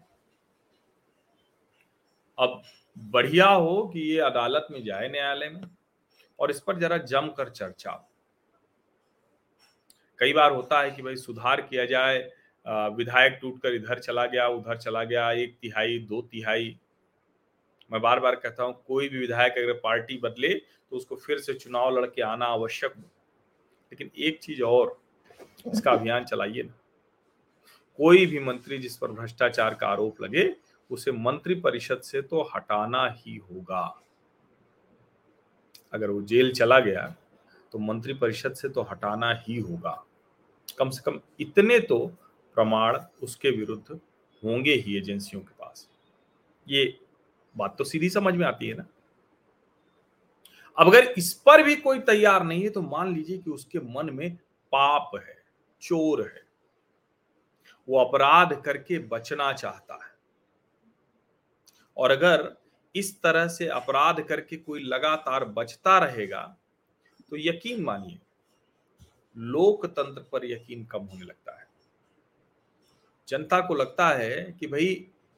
अब 2.40 2.62
बढ़िया 2.98 3.50
हो 3.50 3.88
कि 3.94 4.00
ये 4.00 4.20
अदालत 4.20 4.68
में 4.72 4.84
जाए 4.84 5.10
न्यायालय 5.10 5.50
में 5.50 5.62
और 6.40 6.52
इस 6.52 6.60
पर 6.60 6.80
जरा 6.80 6.98
जमकर 6.98 7.50
चर्चा 7.50 8.07
कई 10.20 10.34
बार 10.34 10.52
होता 10.52 10.82
है 10.82 10.92
कि 10.92 11.02
भाई 11.02 11.16
सुधार 11.18 11.62
किया 11.62 11.86
जाए 11.86 12.18
विधायक 12.96 13.38
टूटकर 13.42 13.74
इधर 13.74 14.00
चला 14.00 14.26
गया, 14.26 14.48
उधर 14.48 14.78
चला 14.78 15.04
गया, 15.04 15.32
एक 15.34 15.56
तिहाई, 15.62 15.98
दो 16.00 16.22
तिहाई। 16.22 16.78
मैं 17.92 18.02
बार 18.02 18.20
बार 18.20 18.36
कहता 18.36 18.64
हूँ, 18.64 18.74
कोई 18.88 19.10
भी 19.10 19.20
विधायक 19.20 19.58
अगर 19.58 19.74
पार्टी 19.74 20.18
बदले 20.18 20.54
तो 20.54 20.96
उसको 20.98 21.16
फिर 21.18 21.38
से 21.40 21.54
चुनाव 21.54 21.98
लड़के 21.98 22.22
आना 22.22 22.46
आवश्यक 22.48 22.94
हो। 22.94 23.02
लेकिन 23.92 24.10
एक 24.18 24.40
चीज़ 24.40 24.62
और, 24.64 24.98
इसका 25.66 25.92
अभियान 25.92 26.26
चलाइए 26.26 26.64
ना। 26.64 26.74
कोई 28.00 28.26
भी 28.26 28.40
मंत्री 28.40 28.78
जिस 28.78 28.98
पर 28.98 29.12
भ्रष्टाचार 29.12 29.74
का 29.74 29.88
आरोप 29.88 30.22
लगे, 30.22 30.50
उसे 30.90 31.12
मंत्री 31.12 31.56
परिषद 31.58 32.02
से 32.02 32.22
तो 32.22 32.42
हटाना 32.56 33.08
ही 33.18 33.36
होगा। 33.38 33.84
अगर 35.94 36.10
वो 36.10 36.22
जेल 36.24 36.52
चला 36.54 36.80
गया 36.80 37.06
तो 37.74 37.80
मंत्री 37.80 38.14
परिषद 38.14 38.54
से 38.54 38.70
तो 38.70 38.82
हटाना 38.82 39.34
ही 39.38 39.58
होगा। 39.60 40.04
कम 40.70 40.90
से 40.90 41.02
कम 41.02 41.20
इतने 41.40 41.80
तो 41.80 42.06
प्रमाण 42.58 42.98
उसके 43.24 43.50
विरुद्ध 43.50 44.00
होंगे 44.44 44.74
ही 44.74 44.98
एजेंसियों 44.98 45.42
के 45.42 45.54
पास। 45.60 45.88
ये 46.68 47.00
बात 47.56 47.76
तो 47.78 47.84
सीधी 47.84 48.10
समझ 48.10 48.34
में 48.34 48.46
आती 48.46 48.68
है 48.68 48.76
ना? 48.76 48.86
अब 50.78 50.88
अगर 50.88 51.14
इस 51.18 51.34
पर 51.46 51.64
भी 51.64 51.76
कोई 51.76 52.00
तैयार 52.02 52.44
नहीं 52.44 52.64
है 52.64 52.70
तो 52.70 52.82
मान 52.82 53.14
लीजिए 53.16 53.38
कि 53.38 53.52
उसके 53.52 53.80
मन 53.94 54.10
में 54.14 54.36
पाप 54.74 55.12
है, 55.16 55.36
चोर 55.82 56.22
है, 56.24 56.42
वो 57.88 58.00
अपराध 58.00 58.54
करके 58.62 59.00
बचना 59.08 59.52
चाहता 59.54 59.94
है। 59.96 60.16
और 61.98 62.12
अगर 62.12 62.56
इस 62.96 63.22
तरह 63.22 63.48
से 63.48 63.68
अपराध 63.68 64.22
करके 64.22 64.58
कोई 64.58 64.84
लगातार 64.84 65.46
बचता 65.48 65.98
रहेगा 66.00 66.42
तो 67.32 67.38
यकीन 67.38 67.84
मानिए 67.84 68.20
लोकतंत्र 69.38 70.22
पर 70.32 70.46
यकीन 70.46 70.84
कम 70.86 71.00
होने 71.00 71.26
लगता 71.26 71.60
है। 71.60 71.66
जनता 73.28 73.60
को 73.60 73.74
लगता 73.74 74.10
है 74.10 74.58
कि 74.60 74.68
भाई, 74.68 74.94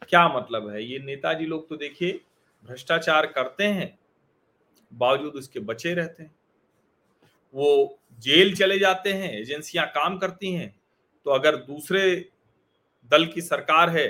क्या 0.09 0.27
मतलब 0.29 0.69
है? 0.69 0.83
ये 0.83 0.99
नेताजी 0.99 1.45
लोग 1.45 1.67
तो 1.69 1.75
देखिए, 1.75 2.19
भ्रष्टाचार 2.65 3.25
करते 3.27 3.63
हैं, 3.63 3.97
बावजूद 4.91 5.33
उसके 5.33 5.59
बचे 5.59 5.93
रहते 5.93 6.23
हैं। 6.23 6.35
वो 7.53 7.99
जेल 8.19 8.55
चले 8.55 8.79
जाते 8.79 9.13
हैं, 9.13 9.31
एजेंसियाँ 9.31 9.85
काम 9.87 10.17
करती 10.17 10.51
हैं 10.53 10.75
तो 11.25 11.31
अगर 11.31 11.55
दूसरे 11.55 12.29
दल 13.09 13.25
की 13.25 13.41
सरकार 13.41 13.89
है, 13.89 14.07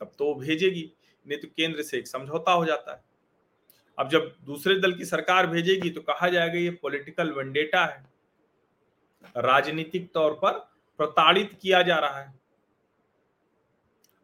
तब 0.00 0.12
तो 0.18 0.26
वो 0.26 0.34
भेजेगी, 0.34 0.90
नहीं 1.26 1.38
तो 1.38 1.48
केंद्र 1.48 1.82
से 1.82 1.98
एक 1.98 2.08
समझौता 2.08 2.52
हो 2.52 2.64
जाता 2.64 2.92
है। 2.92 3.02
अब 3.98 4.08
जब 4.08 4.32
दूसरे 4.44 4.74
दल 4.80 4.92
की 4.92 5.04
सरकार 5.04 5.46
भेजेगी 5.46 5.90
तो 5.90 6.00
कहा 6.00 6.28
जाएगा 6.28 6.58
ये 6.58 6.70
पॉलिटिकल 6.72 7.32
वेंडेटा 7.32 7.84
है। 7.84 8.13
राजनीतिक 9.38 10.10
तौर 10.14 10.32
पर 10.42 10.58
प्रताड़ित 11.00 11.50
किया 11.62 11.82
जा 11.82 11.98
रहा 11.98 12.20
है। 12.20 12.32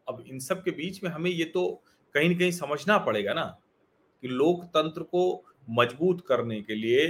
अब 0.07 0.23
इन 0.27 0.39
सब 0.39 0.63
के 0.63 0.71
बीच 0.71 1.03
में 1.03 1.09
हमें 1.11 1.29
ये 1.31 1.45
तो 1.45 1.67
कहीं 2.15 2.29
ना 2.29 2.37
कहीं 2.37 2.51
समझना 2.51 2.97
पड़ेगा 2.99 3.33
ना 3.33 3.45
कि 4.23 4.27
लोकतंत्र 4.27 5.03
को 5.03 5.23
मज़बूत 5.69 6.25
करने 6.27 6.61
के 6.61 6.75
लिए 6.75 7.07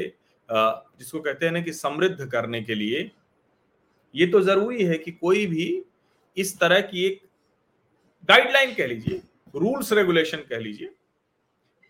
जिसको 0.50 1.19
कहते 1.19 1.45
हैं 1.45 1.53
ना 1.53 1.62
कि 1.62 1.74
समृद्ध 1.74 2.25
करने 2.27 2.62
के 2.62 2.75
लिए, 2.75 3.10
ये 4.15 4.27
तो 4.27 4.41
ज़रूरी 4.41 4.83
है 4.83 4.98
कि 4.98 5.12
कोई 5.12 5.45
भी 5.48 5.83
इस 6.38 6.60
तरह 6.60 6.81
की 6.81 7.05
एक 7.05 7.21
गाइडलाइन 8.29 8.74
कह 8.74 8.88
लीजिए 8.88 9.21
रूल्स 9.55 9.91
रेगुलेशन 9.93 10.38
कह 10.50 10.60
लीजिए 10.60 10.88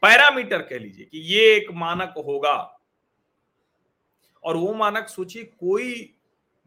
पैरामीटर 0.04 0.62
कह 0.62 0.80
लीजिए 0.80 1.06
कि 1.06 1.20
ये 1.34 1.56
एक 1.56 1.72
मानक 1.76 2.14
होगा। 2.18 2.56
और 4.44 4.58
वो 4.58 4.74
मानक 4.74 5.08
सोचिए 5.08 5.44
कोई 5.44 6.16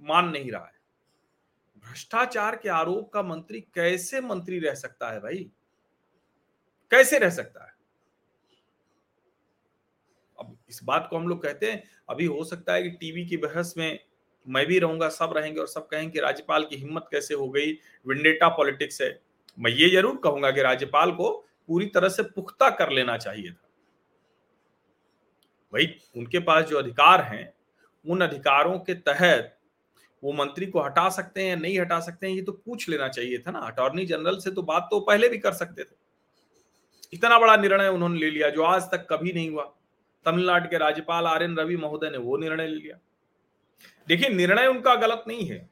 मान 0.02 0.28
नहीं 0.28 0.50
रहा 0.52 0.64
है। 0.64 0.72
भ्रष्टाचार 1.84 2.56
के 2.56 2.68
आरोप 2.68 3.12
का 3.12 3.22
मंत्री 3.22 3.60
कैसे 3.60 4.20
मंत्री 4.20 4.58
रह 4.58 4.74
सकता 4.74 5.10
है 5.10 5.20
भाई? 5.20 5.50
कैसे 6.90 7.18
रह 7.18 7.30
सकता 7.30 7.64
है? 7.64 7.72
अब 10.40 10.56
इस 10.68 10.80
बात 10.84 11.06
को 11.10 11.16
हम 11.16 11.28
लोग 11.28 11.42
कहते 11.42 11.72
हैं, 11.72 11.82
अभी 12.08 12.24
हो 12.24 12.44
सकता 12.44 12.74
है 12.74 12.82
कि 12.82 12.90
टीवी 12.90 13.26
की 13.26 13.36
बहस 13.36 13.74
में 13.78 13.98
मैं 14.48 14.66
भी 14.66 14.78
रहूँगा, 14.78 15.08
सब 15.08 15.32
रहेंगे 15.36 15.60
और 15.60 15.66
सब 15.66 15.86
कहेंगे 15.88 16.20
राज्यपाल 16.20 16.64
की 16.64 16.76
हिम्मत 16.76 17.08
कैसे 17.10 17.34
हो 17.34 17.48
गई, 17.48 17.72
विंडेटा 18.06 18.48
पॉलिटिक्स 18.48 19.02
है। 19.02 19.20
मैं 19.58 19.70
ये 19.70 19.90
ज़रूर 19.90 20.20
कहूँगा 20.24 20.50
कि 20.50 20.62
राज्यपाल 20.62 21.12
को 21.12 21.46
पूरी 21.66 21.86
तरह 21.86 22.08
से 22.08 22.22
पुख्ता 22.22 22.70
कर 22.70 22.90
लेना 22.90 23.16
चाहिए 23.16 23.50
था। 23.50 23.68
भाई, 25.72 26.00
उनके 26.16 26.38
पास 26.38 26.64
जो 26.64 26.78
अधिकार 26.78 27.22
हैं 27.22 27.53
उन 28.06 28.20
अधिकारों 28.20 28.78
के 28.78 28.94
तहत 28.94 29.58
वो 30.22 30.32
मंत्री 30.32 30.66
को 30.66 30.80
हटा 30.80 31.08
सकते 31.08 31.42
हैं, 31.42 31.56
नहीं 31.56 31.80
हटा 31.80 32.00
सकते 32.00 32.26
हैं, 32.26 32.34
ये 32.34 32.42
तो 32.42 32.52
पूछ 32.52 32.88
लेना 32.88 33.08
चाहिए 33.08 33.38
था 33.38 33.50
ना। 33.50 33.58
अटॉर्नी 33.58 34.06
जनरल 34.06 34.38
से 34.38 34.50
तो 34.50 34.62
बात 34.62 34.88
तो 34.90 35.00
पहले 35.00 35.28
भी 35.28 35.38
कर 35.38 35.52
सकते 35.52 35.84
थे। 35.84 35.96
इतना 37.12 37.38
बड़ा 37.38 37.56
निर्णय 37.56 37.88
उन्होंने 37.88 38.18
ले 38.18 38.30
लिया, 38.30 38.50
जो 38.50 38.62
आज 38.62 38.82
तक 38.82 39.06
कभी 39.10 39.32
नहीं 39.32 39.50
हुआ। 39.50 39.74
तमिलनाडु 40.24 40.68
के 40.68 40.78
राज्यपाल 40.78 41.26
आर 41.26 41.42
एन 41.42 41.56
रवि 41.56 41.76
महोदय 41.76 42.10
ने 42.10 42.18
वो 42.18 42.36
निर्णय 42.36 42.66
ले 42.66 42.76
लिया। 42.76 42.98
देखिए, 44.08 44.28
निर्णय 44.28 44.66
उनका 44.66 44.94
गलत 44.94 45.24
नहीं 45.28 45.46
है। 45.46 45.70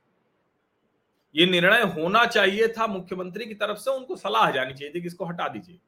ये 1.36 1.46
निर्णय 1.46 1.82
होना 1.82 2.24
चाहिए 2.26 2.68
था 2.68 2.86
मुख्यमंत्री 2.86 3.46
की 3.46 3.54
तरफ़ 3.54 3.78
से, 3.78 3.90
उनको 3.90 4.16
सलाह 4.16 4.50
जानी 4.50 4.74
चाहिए 4.74 4.94
थी 4.94 5.00
कि 5.00 5.06
इसको 5.06 5.24
हटा 5.24 5.48
दीजिए। 5.48 5.78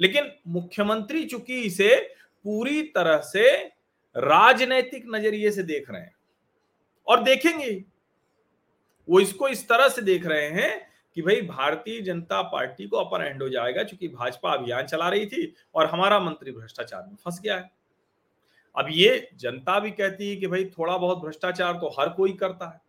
लेकिन 0.00 0.32
मुख्यमंत्री 0.48 1.24
चूँकि 1.24 1.60
इसे 1.60 2.16
पूरी 2.44 2.82
तरह 2.82 3.18
से 3.18 3.73
राजनैतिक 4.16 5.04
नज़रिए 5.08 5.50
से 5.50 5.62
देख 5.62 5.90
रहे 5.90 6.00
हैं। 6.00 6.14
और 7.06 7.22
देखेंगे, 7.22 7.84
वो 9.08 9.20
इसको 9.20 9.48
इस 9.48 9.68
तरह 9.68 9.88
से 9.88 10.02
देख 10.02 10.26
रहे 10.26 10.48
हैं 10.50 10.90
कि 11.16 11.22
भाई 11.22 11.40
भारतीय 11.42 12.00
जनता 12.00 12.42
पार्टी 12.42 12.86
को 12.86 12.96
अपर 12.96 13.22
हैंड 13.22 13.42
हो 13.42 13.48
जाएगा 13.48 13.82
क्योंकि 13.82 14.08
भाजपा 14.08 14.52
अभियान 14.52 14.86
चला 14.86 15.08
रही 15.08 15.26
थी 15.26 15.54
और 15.74 15.86
हमारा 15.86 16.18
मंत्री 16.20 16.52
भ्रष्टाचार 16.52 17.02
में 17.02 17.16
फंस 17.16 17.40
गया 17.40 17.56
है। 17.56 17.70
अब 18.74 18.86
ये 18.90 19.28
जनता 19.34 19.78
भी 19.80 19.90
कहती 19.90 20.28
है 20.30 20.36
कि 20.36 20.46
भाई 20.46 20.64
थोड़ा 20.78 20.96
बहुत 20.98 21.18
भ्रष्टाचार 21.18 21.74
तो 21.74 21.94
हर 21.98 22.08
कोई 22.08 22.32
करता 22.32 22.70
है। 22.70 22.80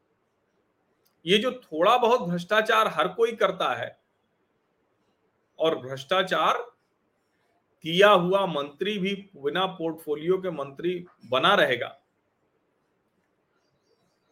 ये 1.25 1.37
जो 1.37 1.51
थोड़ा 1.51 1.97
बहुत 1.97 2.21
भ्रष्टाचार 2.21 2.87
हर 2.87 3.07
कोई 3.07 3.31
करता 3.31 3.73
है 3.75 3.97
और 5.59 5.75
भ्रष्टाचार 5.79 6.65
किया 7.85 8.09
हुआ 8.09 8.45
मंत्री 8.45 8.97
भी 8.97 9.13
बिना 9.35 9.65
पोर्टफोलियो 9.65 10.37
के 10.37 10.49
मंत्री 10.49 11.05
बना 11.29 11.53
रहेगा। 11.55 11.87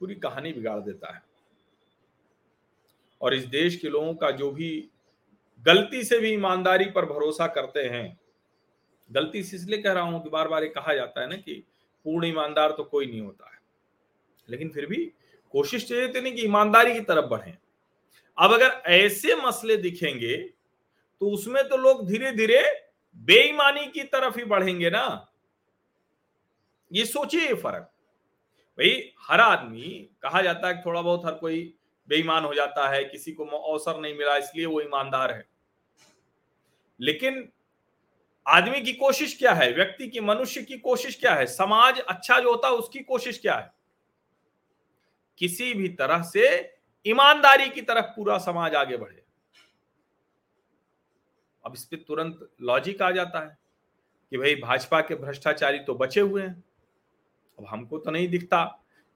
पूरी 0.02 0.16
कहानी 0.16 0.54
बिगाड़ 0.54 0.80
देता 0.80 1.14
है। 1.16 1.22
और 3.22 3.34
इस 3.34 3.44
देश 3.46 3.76
के 3.76 3.90
लोगों 3.90 4.14
का 4.14 4.32
जो 4.32 4.52
भी 4.52 4.90
गलती 5.66 6.04
से 6.04 6.20
भी 6.20 6.30
ईमानदारी 6.30 6.86
पर 6.86 7.06
भरोसा 7.06 7.48
करते 7.48 7.80
हैं, 7.80 8.20
गलती 9.12 9.44
से 9.44 9.58
इसलिए 9.58 9.82
कह 9.82 9.94
रहा 9.94 10.04
हूँ 10.04 10.24
कि 10.24 10.30
बार 10.30 10.48
बार 10.48 10.64
ये 10.64 10.70
कहा 10.70 10.94
जाता 10.94 11.22
है 11.22 11.30
ना 11.30 11.36
कि 11.36 11.64
पूर्ण 12.06 12.26
ईमानदार 12.26 12.72
तो 12.72 12.84
कोई 12.84 13.06
नहीं 13.06 13.22
होता 13.22 13.52
है। 13.54 13.60
लेकिन 14.50 14.70
फिर 14.70 14.86
भी 14.86 15.12
कोशिश 15.54 15.88
चाहिए 15.88 16.08
तो 16.08 16.22
नहीं 16.22 16.34
कि 16.34 16.42
ईमानदारी 16.42 16.94
की 16.94 17.02
तरफ़ 17.02 17.26
बढ़े। 17.26 17.58
अब 18.38 18.54
अगर 18.54 18.82
ऐसे 18.92 19.36
मसले 19.36 19.78
दिखेंगे 19.78 20.38
तो 21.22 21.30
उसमें 21.32 21.68
तो 21.70 21.78
लोग 21.78 22.08
धीरे 22.08 22.32
धीरे 22.32 22.62
बेईमानी 23.18 23.88
की 23.88 24.04
तरफ़ 24.04 24.40
ही 24.40 24.46
बढ़ेंगे 24.46 24.90
ना? 24.90 25.32
ये 26.94 27.06
सोचिए 27.06 27.54
फ़र्क। 27.54 27.84
भाई, 28.78 29.14
हर 29.22 29.42
आदमी, 29.42 30.10
कहा 30.22 30.42
जाता 30.42 30.68
है 30.68 30.82
थोड़ा 30.86 31.02
बहुत 31.02 31.26
हर 31.26 31.34
कोई 31.34 31.78
बेईमान 32.08 32.46
हो 32.46 32.54
जाता 32.54 32.90
है, 32.90 33.06
किसी 33.06 33.32
को 33.32 33.46
अवसर 33.46 34.00
नहीं 34.00 34.18
मिला, 34.18 34.38
इसलिए 34.38 34.66
वो 34.66 34.82
ईमानदार 34.82 35.32
है। 35.32 35.48
लेकिन 37.02 37.52
आदमी 38.48 38.82
की 38.82 38.94
कोशिश 38.94 39.38
क्या 39.38 39.54
है? 39.54 39.74
व्यक्ति 39.74 40.08
की, 40.08 40.20
मनुष्य 40.20 40.62
की 40.62 40.78
कोशिश 40.78 41.16
क्या 41.16 41.36
है? 41.36 41.46
समाज 41.46 42.00
अच्छा 42.00 42.40
जो 42.40 42.52
होता 42.52 42.68
है, 42.68 42.74
उसकी 42.74 43.00
कोशिश 43.00 43.40
क्या 43.40 43.56
है? 43.56 43.74
किसी 45.38 45.74
भी 45.74 45.90
तरह 45.90 46.22
से 46.22 46.76
ईमानदारी 47.08 47.70
की 47.70 47.82
तरफ़ 47.82 48.06
पूरा 48.06 48.38
समाज 48.38 48.76
आगे 48.76 48.98
बढ़े। 48.98 49.23
अब 51.66 51.74
इस 51.74 51.84
पर 51.86 51.98
तुरंत 51.98 52.48
लॉजिक 52.62 53.02
आ 53.02 53.10
जाता 53.12 53.40
है 53.40 53.58
कि 54.32 54.38
भाई 54.38 54.56
भाजपा 54.58 55.02
के 55.02 55.16
भ्रष्टाचारी 55.16 55.80
तो 55.80 55.96
बचे 55.96 56.22
हुए 56.22 56.42
हैं। 56.42 56.64
अब 57.60 57.66
हमको 57.70 57.98
तो 57.98 58.12
नहीं 58.12 58.28
दिखता 58.30 58.64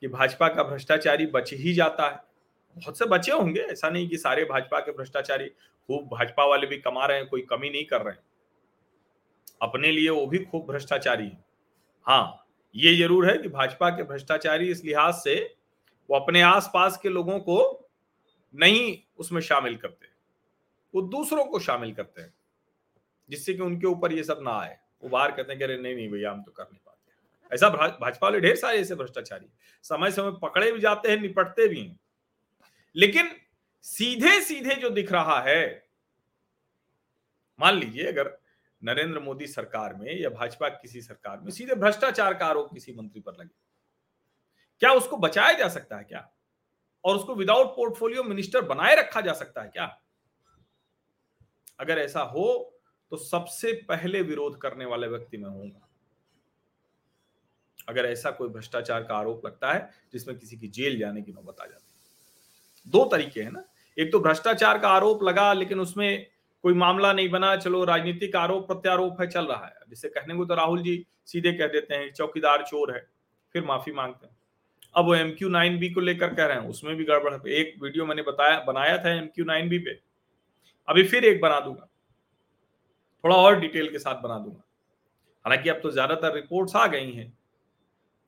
कि 0.02 0.08
भाजपा 0.08 0.48
का 0.48 0.64
भ्रष्टाचारी 0.64 1.26
बच 1.28 1.54
ही 1.54 1.74
जाता 1.74 2.08
है। 2.08 2.26
बहुत 2.78 2.98
से 2.98 3.06
बचे 3.08 3.32
होंगे, 3.32 3.60
ऐसा 3.62 3.90
नहीं 3.90 4.08
कि 4.10 4.18
सारे 4.18 4.44
भाजपा 4.46 4.80
के 4.80 4.92
भ्रष्टाचारी 4.92 5.48
खूब 5.48 6.08
भाजपा 6.08 6.46
वाले 6.46 6.68
भी 6.68 6.78
कमा 6.78 7.06
रहे 7.06 7.18
हैं, 7.18 7.28
कोई 7.28 7.42
कमी 7.44 7.70
नहीं 7.70 7.86
कर 7.86 8.02
रहे 8.02 8.14
हैं। 8.14 8.24
अपने 9.62 9.92
लिए 9.92 10.10
वो 10.10 10.26
भी 10.28 10.40
खूब 10.42 10.66
भ्रष्टाचारी 10.68 11.24
है। 11.24 11.44
हाँ 12.06 12.46
ये 12.76 12.96
ज़रूर 12.98 13.30
है 13.30 13.38
कि 13.38 13.50
भाजपा 13.50 13.90
के 13.90 14.04
भ्रष्टाचारी 14.04 14.70
इस 14.72 14.84
लिहाज 14.86 15.14
से 15.16 15.36
वो 16.10 16.16
अपने 16.16 16.42
आसपास 16.44 16.98
के 16.98 17.10
लोगों 17.10 17.40
को 17.40 17.90
नहीं 18.54 18.98
उसमें 19.18 19.42
शामिल 19.42 19.76
करते, 19.78 20.08
वो 20.94 21.02
दूसरों 21.04 21.46
को 21.46 21.60
शामिल 21.60 21.94
करते 21.94 22.22
हैं। 22.22 22.34
जिससे 23.30 23.54
कि 23.54 23.62
उनके 23.62 23.88
ऊपर 23.88 24.14
ये 24.14 24.24
सब 24.24 24.40
ना 24.42 24.60
आए। 24.60 24.80
वो 25.04 25.10
बाहर 25.10 25.32
कहते 25.32 25.52
हैं 25.52 25.58
कि, 25.58 25.64
अरे, 25.64 25.78
नहीं 25.78 25.96
नहीं 25.96 26.10
भैया, 26.10 26.32
हम 26.32 26.44
तो 26.44 26.52
कर 26.52 26.64
नहीं 26.64 26.80
पाते 26.86 26.98
ऐसा 27.56 27.70
भाजपा 27.70 28.28
वाले 28.28 28.40
ढेर 28.40 28.56
सारे 28.56 28.80
ऐसे 28.80 28.96
भ्रष्टाचारी 28.96 29.48
समय 29.84 30.12
समय 30.12 30.32
पकड़े 30.42 30.72
भी 30.72 30.80
जाते 30.80 31.12
हैं, 31.12 31.22
निपटते 31.22 31.68
भी 31.68 31.82
हैं। 31.82 32.00
लेकिन 32.96 33.32
सीधे 33.82 34.42
सीधे 34.42 34.76
जो 34.76 34.90
दिख 34.90 35.12
रहा 35.12 35.42
है, 35.42 35.90
मान 37.60 37.74
लीजिए 37.74 38.08
अगर 38.08 38.38
नरेंद्र 38.84 39.20
मोदी 39.20 39.48
सरकार 39.48 39.94
में 39.94 40.20
या 40.20 40.30
भाजपा 40.30 40.70
किसी 40.70 41.02
सरकार 41.02 41.40
में 41.40 41.52
सीधे 41.52 41.76
भ्रष्टाचार 41.76 42.34
का 42.34 42.46
आरोप 42.46 42.74
किसी 42.74 42.94
मंत्री 42.94 43.22
पर 43.22 43.34
लगे। 43.34 43.56
क्या 44.80 44.92
उसको 44.92 45.18
बचाया 45.18 45.54
जा 45.54 45.68
सकता 45.68 45.98
है 45.98 46.04
क्या? 46.04 46.32
और 47.04 47.16
उसको 47.16 47.36
विदाउट 47.36 47.68
पोर्टफोलियो 47.68 48.24
मिनिस्टर 48.24 48.62
बनाए 48.62 48.96
रखा 48.96 49.22
जा 49.22 49.34
सकता 49.34 49.62
है 49.62 49.70
क्या? 49.70 50.02
अगर 51.80 51.98
ऐसा 51.98 52.22
हो 52.22 52.77
तो 53.12 53.18
सबसे 53.18 53.72
पहले 53.74 54.22
विरोध 54.22 54.58
करने 54.58 54.86
वाले 54.86 55.08
व्यक्ति 55.08 55.38
मैं 55.38 55.50
होऊँगा 55.50 55.88
अगर 57.90 58.06
ऐसा 58.06 58.32
कोई 58.32 58.50
भ्रष्टाचार 58.50 59.04
का 59.04 59.16
आरोप 59.16 59.46
लगता 59.46 59.72
है, 59.74 59.90
जिसमें 60.14 60.40
किसी 60.40 60.58
की 60.58 60.68
जेल 60.68 61.00
जाने 61.00 61.22
की 61.22 61.32
नौबत 61.32 61.62
आ 61.62 61.66
जाती 61.66 62.92
दो 62.92 63.06
तरीके 63.06 63.42
हैं 63.42 63.52
ना। 63.52 63.64
एक 63.98 64.12
तो 64.12 64.20
भ्रष्टाचार 64.20 64.78
का 64.78 64.90
आरोप 64.90 65.24
लगा, 65.24 65.54
लेकिन 65.54 65.80
उसमें 65.80 66.28
कोई 66.64 66.74
मामला 66.74 67.14
नहीं 67.14 67.30
बना, 67.30 67.56
चलो 67.56 67.84
राजनीतिक 67.84 68.36
आरोप 68.36 68.68
प्रत्यारोप 68.68 69.22
है, 69.22 69.28
चल 69.28 69.46
रहा 69.46 69.66
है। 69.66 69.76
जिसे 69.90 70.10
कहने 70.10 70.36
को 70.36 70.46
तो 70.46 70.56
राहुल 70.56 70.84
जी 70.84 71.06
सीधे 71.26 71.54
कह 71.54 71.68
देते 71.68 71.96
हैं, 71.96 72.14
चौकीदार 72.14 72.64
चोर 72.64 72.94
है, 72.96 73.08
फिर 73.54 73.64
माफ़ी 73.64 73.92
मांगते 73.92 74.28
हैं। 74.28 74.38
अब 74.96 75.06
वो 75.06 75.16
एम 75.16 75.32
क्यू 75.32 75.50
नाइन 75.50 75.80
बी 75.80 75.90
को 75.90 76.00
लेकर 76.00 76.34
कह 76.34 76.46
रहे 76.46 76.58
हैं, 76.58 76.70
उसमें 76.70 76.96
भी 76.96 77.04
गड़बड़ 77.04 77.34
है। 77.34 77.40
एक 77.50 77.76
वीडियो 77.84 78.06
मैंने 78.06 78.22
बताया, 78.22 78.60
बनाया 78.60 78.98
था 78.98 79.10
एम 79.10 79.28
क्यू 79.28 79.46
नाइन 79.46 79.70
बी 79.70 79.80
पे। 79.80 80.00
अभी 80.88 81.04
फिर 81.04 81.26
एक 81.26 81.42
बना 81.42 81.60
दूँगा। 81.60 81.90
थोड़ा 83.24 83.36
और 83.36 83.60
डिटेल 83.60 83.92
के 83.92 84.00
साथ 84.00 84.22
बना 84.22 84.38
दूँगा। 84.40 84.64
हालाँकि 85.46 85.70
अब 85.70 85.80
तो 85.84 85.92
ज़्यादातर 85.92 86.34
रिपोर्ट्स 86.34 86.76
आ 86.76 86.86
गई 86.88 87.12
हैं 87.12 87.30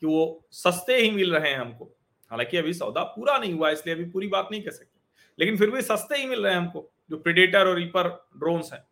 कि 0.02 0.06
वो 0.06 0.44
सस्ते 0.52 0.98
ही 0.98 1.12
मिल 1.12 1.36
रहे 1.36 1.52
हैं 1.52 1.58
हमको। 1.58 1.86
हालाँकि 2.32 2.58
अभी 2.58 2.74
सौदा 2.74 3.04
पूरा 3.04 3.38
नहीं 3.38 3.54
हुआ, 3.54 3.70
इसलिए 3.70 3.96
अभी 3.96 4.06
पूरी 4.06 4.28
बात 4.28 4.50
नहीं 4.52 4.62
कह 4.62 4.72
सकते। 4.72 5.00
लेकिन 5.40 5.58
फिर 5.58 5.72
भी 5.72 5.82
सस्ते 5.82 6.18
ही 6.18 6.28
मिल 6.28 6.44
रहे 6.44 6.54
हैं 6.54 6.60
हमको, 6.60 6.90
जो 7.10 7.18
प्रिडेटर 7.18 7.68
और 7.68 7.76
रीपर 7.76 8.08
ड्रोन्स 8.38 8.72
हैं। 8.74 8.84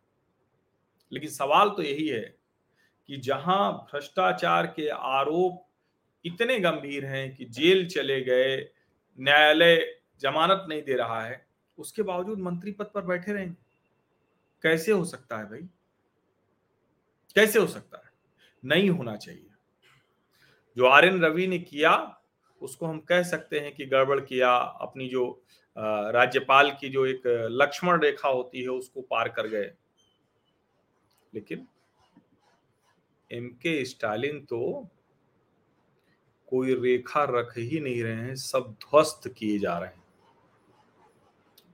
लेकिन 1.12 1.30
सवाल 1.30 1.70
तो 1.70 1.82
यही 1.82 2.08
है 2.08 2.36
कि 3.10 3.18
जहाँ 3.18 3.72
भ्रष्टाचार 3.92 4.68
के 4.68 4.88
आरोप 4.90 5.64
इतने 6.26 6.60
गंभीर 6.60 7.06
हैं 7.06 7.36
कि 7.36 7.46
जेल 7.46 7.86
चले 7.88 8.22
गए, 8.22 8.58
न्यायालय 9.18 9.86
जमानत 10.22 10.66
नहीं 10.70 10.82
दे 10.82 10.94
रहा 10.94 11.22
है, 11.26 11.46
उसके 11.78 12.04
बावजूद 12.04 12.40
मंत्री 12.40 12.72
पद 12.72 12.92
पर 12.94 13.02
बैठे 13.02 13.34
रहेंगे। 13.34 13.56
कैसे 14.64 14.92
हो 14.92 15.06
सकता 15.06 15.38
है 15.38 15.46
भाई? 15.46 15.68
कैसे 17.38 17.60
हो 17.60 17.68
सकता 17.68 17.98
है? 17.98 18.12
नहीं 18.66 18.90
होना 18.90 19.16
चाहिए। 19.16 19.50
जो 20.78 20.86
आर 20.86 21.06
एन 21.06 21.24
रवि 21.26 21.48
ने 21.48 21.60
किया, 21.60 22.22
उसको 22.62 22.86
हम 22.86 23.00
कह 23.00 23.24
सकते 23.24 23.60
हैं 23.60 23.74
कि 23.76 23.86
गड़बड़ 23.86 24.20
किया, 24.20 24.56
अपनी 24.56 25.08
जो 25.08 25.44
राज्यपाल 25.78 26.72
की 26.72 26.90
जो 26.90 27.06
एक 27.06 27.22
लक्ष्मण 27.52 28.02
रेखा 28.02 28.30
होती 28.30 28.62
है, 28.62 28.68
उसको 28.68 29.02
पार 29.02 29.30
कर 29.30 29.48
गए। 29.48 29.72
लेकिन 31.34 31.68
एम 33.32 33.48
के 33.48 33.84
स्टालिन 33.86 34.46
तो 34.46 34.88
कोई 36.48 36.74
रेखा 36.74 37.24
रख 37.24 37.54
ही 37.58 37.80
नहीं 37.80 38.04
रहे 38.04 38.16
हैं, 38.16 38.36
सब 38.36 38.76
ध्वस्त 38.82 39.28
किए 39.28 39.60
जा 39.60 39.78
रहे 39.78 39.90
हैं। 39.90 40.04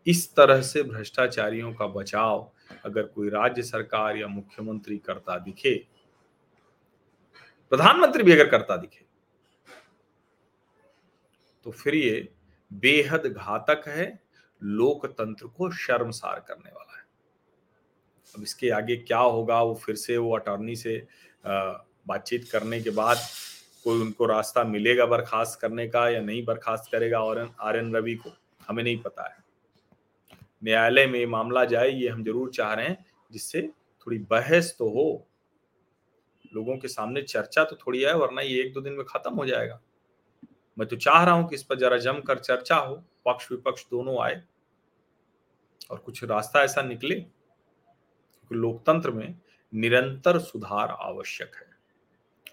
इस 0.08 0.36
तरह 0.36 0.62
से 0.62 0.84
भ्रष्टाचारियों 0.84 1.73
का 1.73 1.88
बचाव 1.88 2.53
अगर 2.86 3.04
कोई 3.06 3.30
राज्य 3.30 3.64
सरकार 3.64 4.18
या 4.18 4.28
मुख्यमंत्री 4.30 4.98
करता 4.98 5.38
दिखे, 5.40 5.76
प्रधानमंत्री 7.72 8.24
भी 8.24 8.32
अगर 8.32 8.50
करता 8.50 8.78
दिखे 8.78 9.06
तो 11.66 11.72
फिर 11.72 11.96
ये 11.96 12.28
बेहद 12.72 13.26
घातक 13.28 13.88
है, 13.88 14.20
लोकतंत्र 14.62 15.48
को 15.48 15.70
शर्मसार 15.72 16.40
करने 16.48 16.72
वाला 16.72 16.98
है। 16.98 17.04
अब 18.36 18.44
इसके 18.44 18.70
आगे 18.72 18.96
क्या 18.98 19.18
होगा, 19.18 19.62
वो 19.62 19.74
फिर 19.76 19.96
से 19.96 20.18
वो 20.18 20.36
अटॉर्नी 20.38 20.76
से 20.76 20.96
बातचीत 21.46 22.50
करने 22.52 22.82
के 22.82 22.90
बाद 22.92 23.18
कोई 23.86 24.02
उनको 24.02 24.26
रास्ता 24.26 24.64
मिलेगा 24.64 25.06
बर्खास्त 25.06 25.60
करने 25.62 25.88
का 25.88 26.08
या 26.10 26.22
नहीं 26.22 26.44
बर्खास्त 26.46 26.92
करेगा 26.92 27.20
और 27.20 27.50
आर 27.62 27.78
एन 27.78 27.96
रवि 27.96 28.16
को? 28.16 28.30
हमें 28.62 28.84
नहीं 28.84 28.98
पता 29.02 29.28
है। 29.28 29.43
न्यायालय 30.63 31.08
में 31.08 31.26
मामला 31.26 31.65
जाए, 31.65 31.89
ये 31.89 32.10
हम 32.10 32.23
ज़रूर 32.23 32.49
चाह 32.49 32.73
रहे 32.73 32.88
हैं, 32.88 33.06
जिससे 33.32 33.62
थोड़ी 34.08 34.17
बहस 34.19 34.76
तो 34.80 34.89
हो। 34.89 35.28
लोगों 36.54 36.78
के 36.78 36.88
सामने 36.88 37.21
चर्चा 37.21 37.63
तो 37.63 37.76
थोड़ी 37.78 38.02
है, 38.02 38.13
वरना 38.15 38.41
ये 38.41 38.62
एक 38.62 38.73
दो 38.73 38.82
दिन 38.82 38.93
में 38.93 39.06
खत्म 39.06 39.34
हो 39.34 39.45
जाएगा। 39.45 39.80
मैं 40.78 40.88
तो 40.88 40.95
चाह 40.95 41.23
रहा 41.23 41.36
हूँ 41.36 41.47
कि 41.49 41.56
इस 41.56 41.63
पर 41.63 41.76
जरा 41.76 41.97
जमकर 41.97 42.39
चर्चा 42.39 42.76
हो, 42.76 42.95
पक्ष 43.26 43.52
विपक्ष 43.52 43.86
दोनों 43.91 44.17
आए 44.23 44.41
और 45.91 45.97
कुछ 45.97 46.23
रास्ता 46.23 46.63
ऐसा 46.63 46.82
निकले, 46.82 47.15
क्योंकि 47.15 48.56
लोकतंत्र 48.56 49.12
में 49.12 49.36
निरंतर 49.73 50.39
सुधार 50.39 50.89
आवश्यक 50.91 51.56
है। 51.56 51.67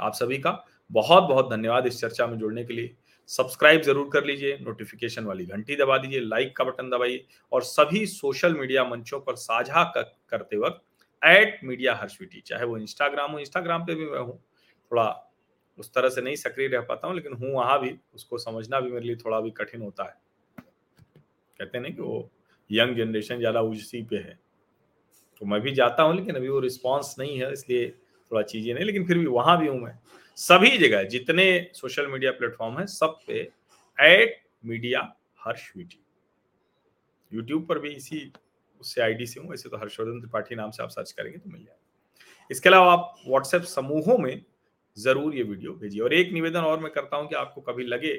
आप 0.00 0.14
सभी 0.14 0.38
का 0.38 0.52
बहुत 0.90 1.22
बहुत 1.22 1.50
धन्यवाद 1.50 1.86
इस 1.86 2.00
चर्चा 2.00 2.26
में 2.26 2.38
जुड़ने 2.38 2.64
के 2.64 2.74
लिए। 2.74 2.96
सब्सक्राइब 3.30 3.82
ज़रूर 3.82 4.08
कर 4.12 4.24
लीजिए 4.24 4.58
नोटिफिकेशन 4.60 5.24
वाली 5.24 5.44
घंटी 5.46 5.76
दबा 5.76 5.98
दीजिए 5.98 6.20
लाइक 6.20 6.56
का 6.56 6.64
बटन 6.64 6.90
दबाइए 6.90 7.24
और 7.52 7.62
सभी 7.64 8.04
सोशल 8.08 8.54
मीडिया 8.54 8.84
मंचों 8.84 9.20
पर 9.20 9.34
साझा 9.38 9.84
करते 9.96 10.56
वक्त 10.58 10.82
एट 11.22 11.60
मीडिया 11.64 11.94
हर्षविटी 11.94 12.40
चाहे 12.46 12.64
वो 12.64 12.76
इंस्टाग्राम 12.78 13.32
हो 13.32 13.38
इंस्टाग्राम 13.38 13.84
पे 13.84 13.94
भी 13.94 14.06
मैं 14.06 14.18
हूँ। 14.18 14.38
थोड़ा 14.90 15.08
उस 15.78 15.92
तरह 15.94 16.08
से 16.08 16.22
नहीं 16.22 16.36
सक्रिय 16.36 16.68
रह 16.68 16.80
पाता 16.80 17.06
हूँ, 17.06 17.14
लेकिन 17.16 17.32
हूँ 17.34 17.52
वहाँ 17.54 17.80
भी, 17.80 17.94
उसको 18.14 18.38
समझना 18.38 18.80
भी 18.80 18.90
मेरे 18.90 19.06
लिए 19.06 19.16
थोड़ा 19.16 19.40
भी 19.40 19.50
कठिन 19.52 19.82
होता 19.82 20.04
है। 20.04 20.16
कहते 21.58 21.78
हैं 21.78 21.82
ना 21.82 21.90
कि 21.90 22.02
वो 22.02 22.30
यंग 22.70 22.96
जनरेशन 22.96 23.38
ज़्यादा 23.38 23.60
उसी 23.62 24.02
पे 24.02 24.16
है। 24.18 24.38
तो 25.40 25.46
मैं 25.46 25.60
भी 25.60 25.72
जाता 25.74 26.02
हूँ, 26.02 26.16
लेकिन 26.16 26.36
अभी 26.36 26.48
वो 26.48 26.60
रिस्पॉन्स 26.60 27.14
नहीं 27.18 27.38
है, 27.38 27.52
इसलिए 27.52 27.88
थोड़ा 27.88 28.42
चीज़ें 28.44 28.72
नहीं, 28.74 28.84
लेकिन 28.84 29.06
फिर 29.06 29.18
भी 29.18 29.26
वहाँ 29.28 29.58
भी 29.60 29.68
हूँ 29.68 29.80
मैं। 29.80 29.98
सभी 30.40 30.76
जगह 30.78 31.02
जितने 31.04 31.44
सोशल 31.74 32.06
मीडिया 32.06 32.30
प्लेटफॉर्म 32.32 32.78
है, 32.78 32.86
सब 32.86 33.18
पे 33.26 33.40
at 33.98 34.40
media 34.64 35.00
Harsh 35.00 35.60
Harshvity 35.60 36.00
YouTube 37.32 37.66
पर 37.66 37.78
भी 37.78 37.90
इसी, 37.90 38.32
उससे 38.80 39.02
आईडी 39.02 39.26
से 39.26 39.40
हूँ 39.40 39.50
वैसे 39.50 39.68
तो 39.68 39.76
हर्षवर्धन 39.76 40.20
त्रिपाठी 40.20 40.54
नाम 40.54 40.70
से 40.70 40.82
आप 40.82 40.88
सर्च 40.88 41.12
करेंगे 41.12 41.38
तो 41.38 41.50
मिल 41.50 41.60
जाएगा। 41.60 42.46
इसके 42.50 42.68
अलावा 42.68 42.92
आप 42.92 43.14
व्हाट्सएप 43.26 43.62
समूहों 43.64 44.16
में 44.18 44.42
ज़रूर 44.96 45.34
ये 45.34 45.42
वीडियो 45.42 45.72
भेजिए। 45.72 46.02
और 46.02 46.14
एक 46.14 46.32
निवेदन 46.32 46.60
और 46.60 46.80
मैं 46.80 46.92
करता 46.92 47.16
हूँ 47.16 47.28
कि 47.28 47.34
आपको 47.34 47.60
कभी 47.60 47.84
लगे 47.84 48.14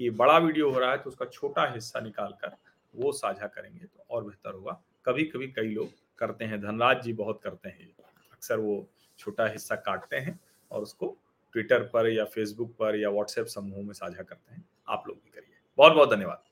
कि 0.00 0.10
बड़ा 0.12 0.38
वीडियो 0.38 0.70
हो 0.70 0.78
रहा 0.78 0.90
है 0.90 0.98
तो 0.98 1.10
उसका 1.10 1.26
छोटा 1.26 1.72
हिस्सा 1.72 2.00
निकाल 2.00 2.32
कर 2.40 2.56
वो 2.94 3.12
साझा 3.12 3.46
करेंगे 3.46 3.84
तो 3.84 4.04
और 4.10 4.24
बेहतर 4.24 4.54
होगा। 4.54 4.80
कभी 5.06 5.24
कभी 5.24 5.46
कई 5.48 5.74
लोग 5.74 5.90
करते 6.18 6.44
हैं, 6.44 6.60
धनराज 6.60 7.02
जी 7.04 7.12
बहुत 7.14 7.40
करते 7.44 7.68
हैं। 7.68 7.88
अक्सर 8.32 8.58
वो 8.58 8.86
छोटा 9.18 9.46
हिस्सा 9.48 9.74
काटते 9.76 10.16
हैं 10.16 10.38
और 10.70 10.82
उसको 10.82 11.16
ट्विटर 11.54 11.80
पर 11.80 12.08
या 12.08 12.24
फेसबुक 12.24 12.72
पर 12.72 12.96
या 12.96 13.10
व्हाट्सएप 13.10 13.46
समूह 13.46 13.84
में 13.84 13.92
साझा 13.92 14.22
करते 14.22 14.54
हैं। 14.54 14.64
आप 14.88 15.04
लोग 15.08 15.16
भी 15.16 15.30
करिए। 15.30 15.56
बहुत 15.78 15.92
बहुत 15.92 16.10
धन्यवाद। 16.10 16.42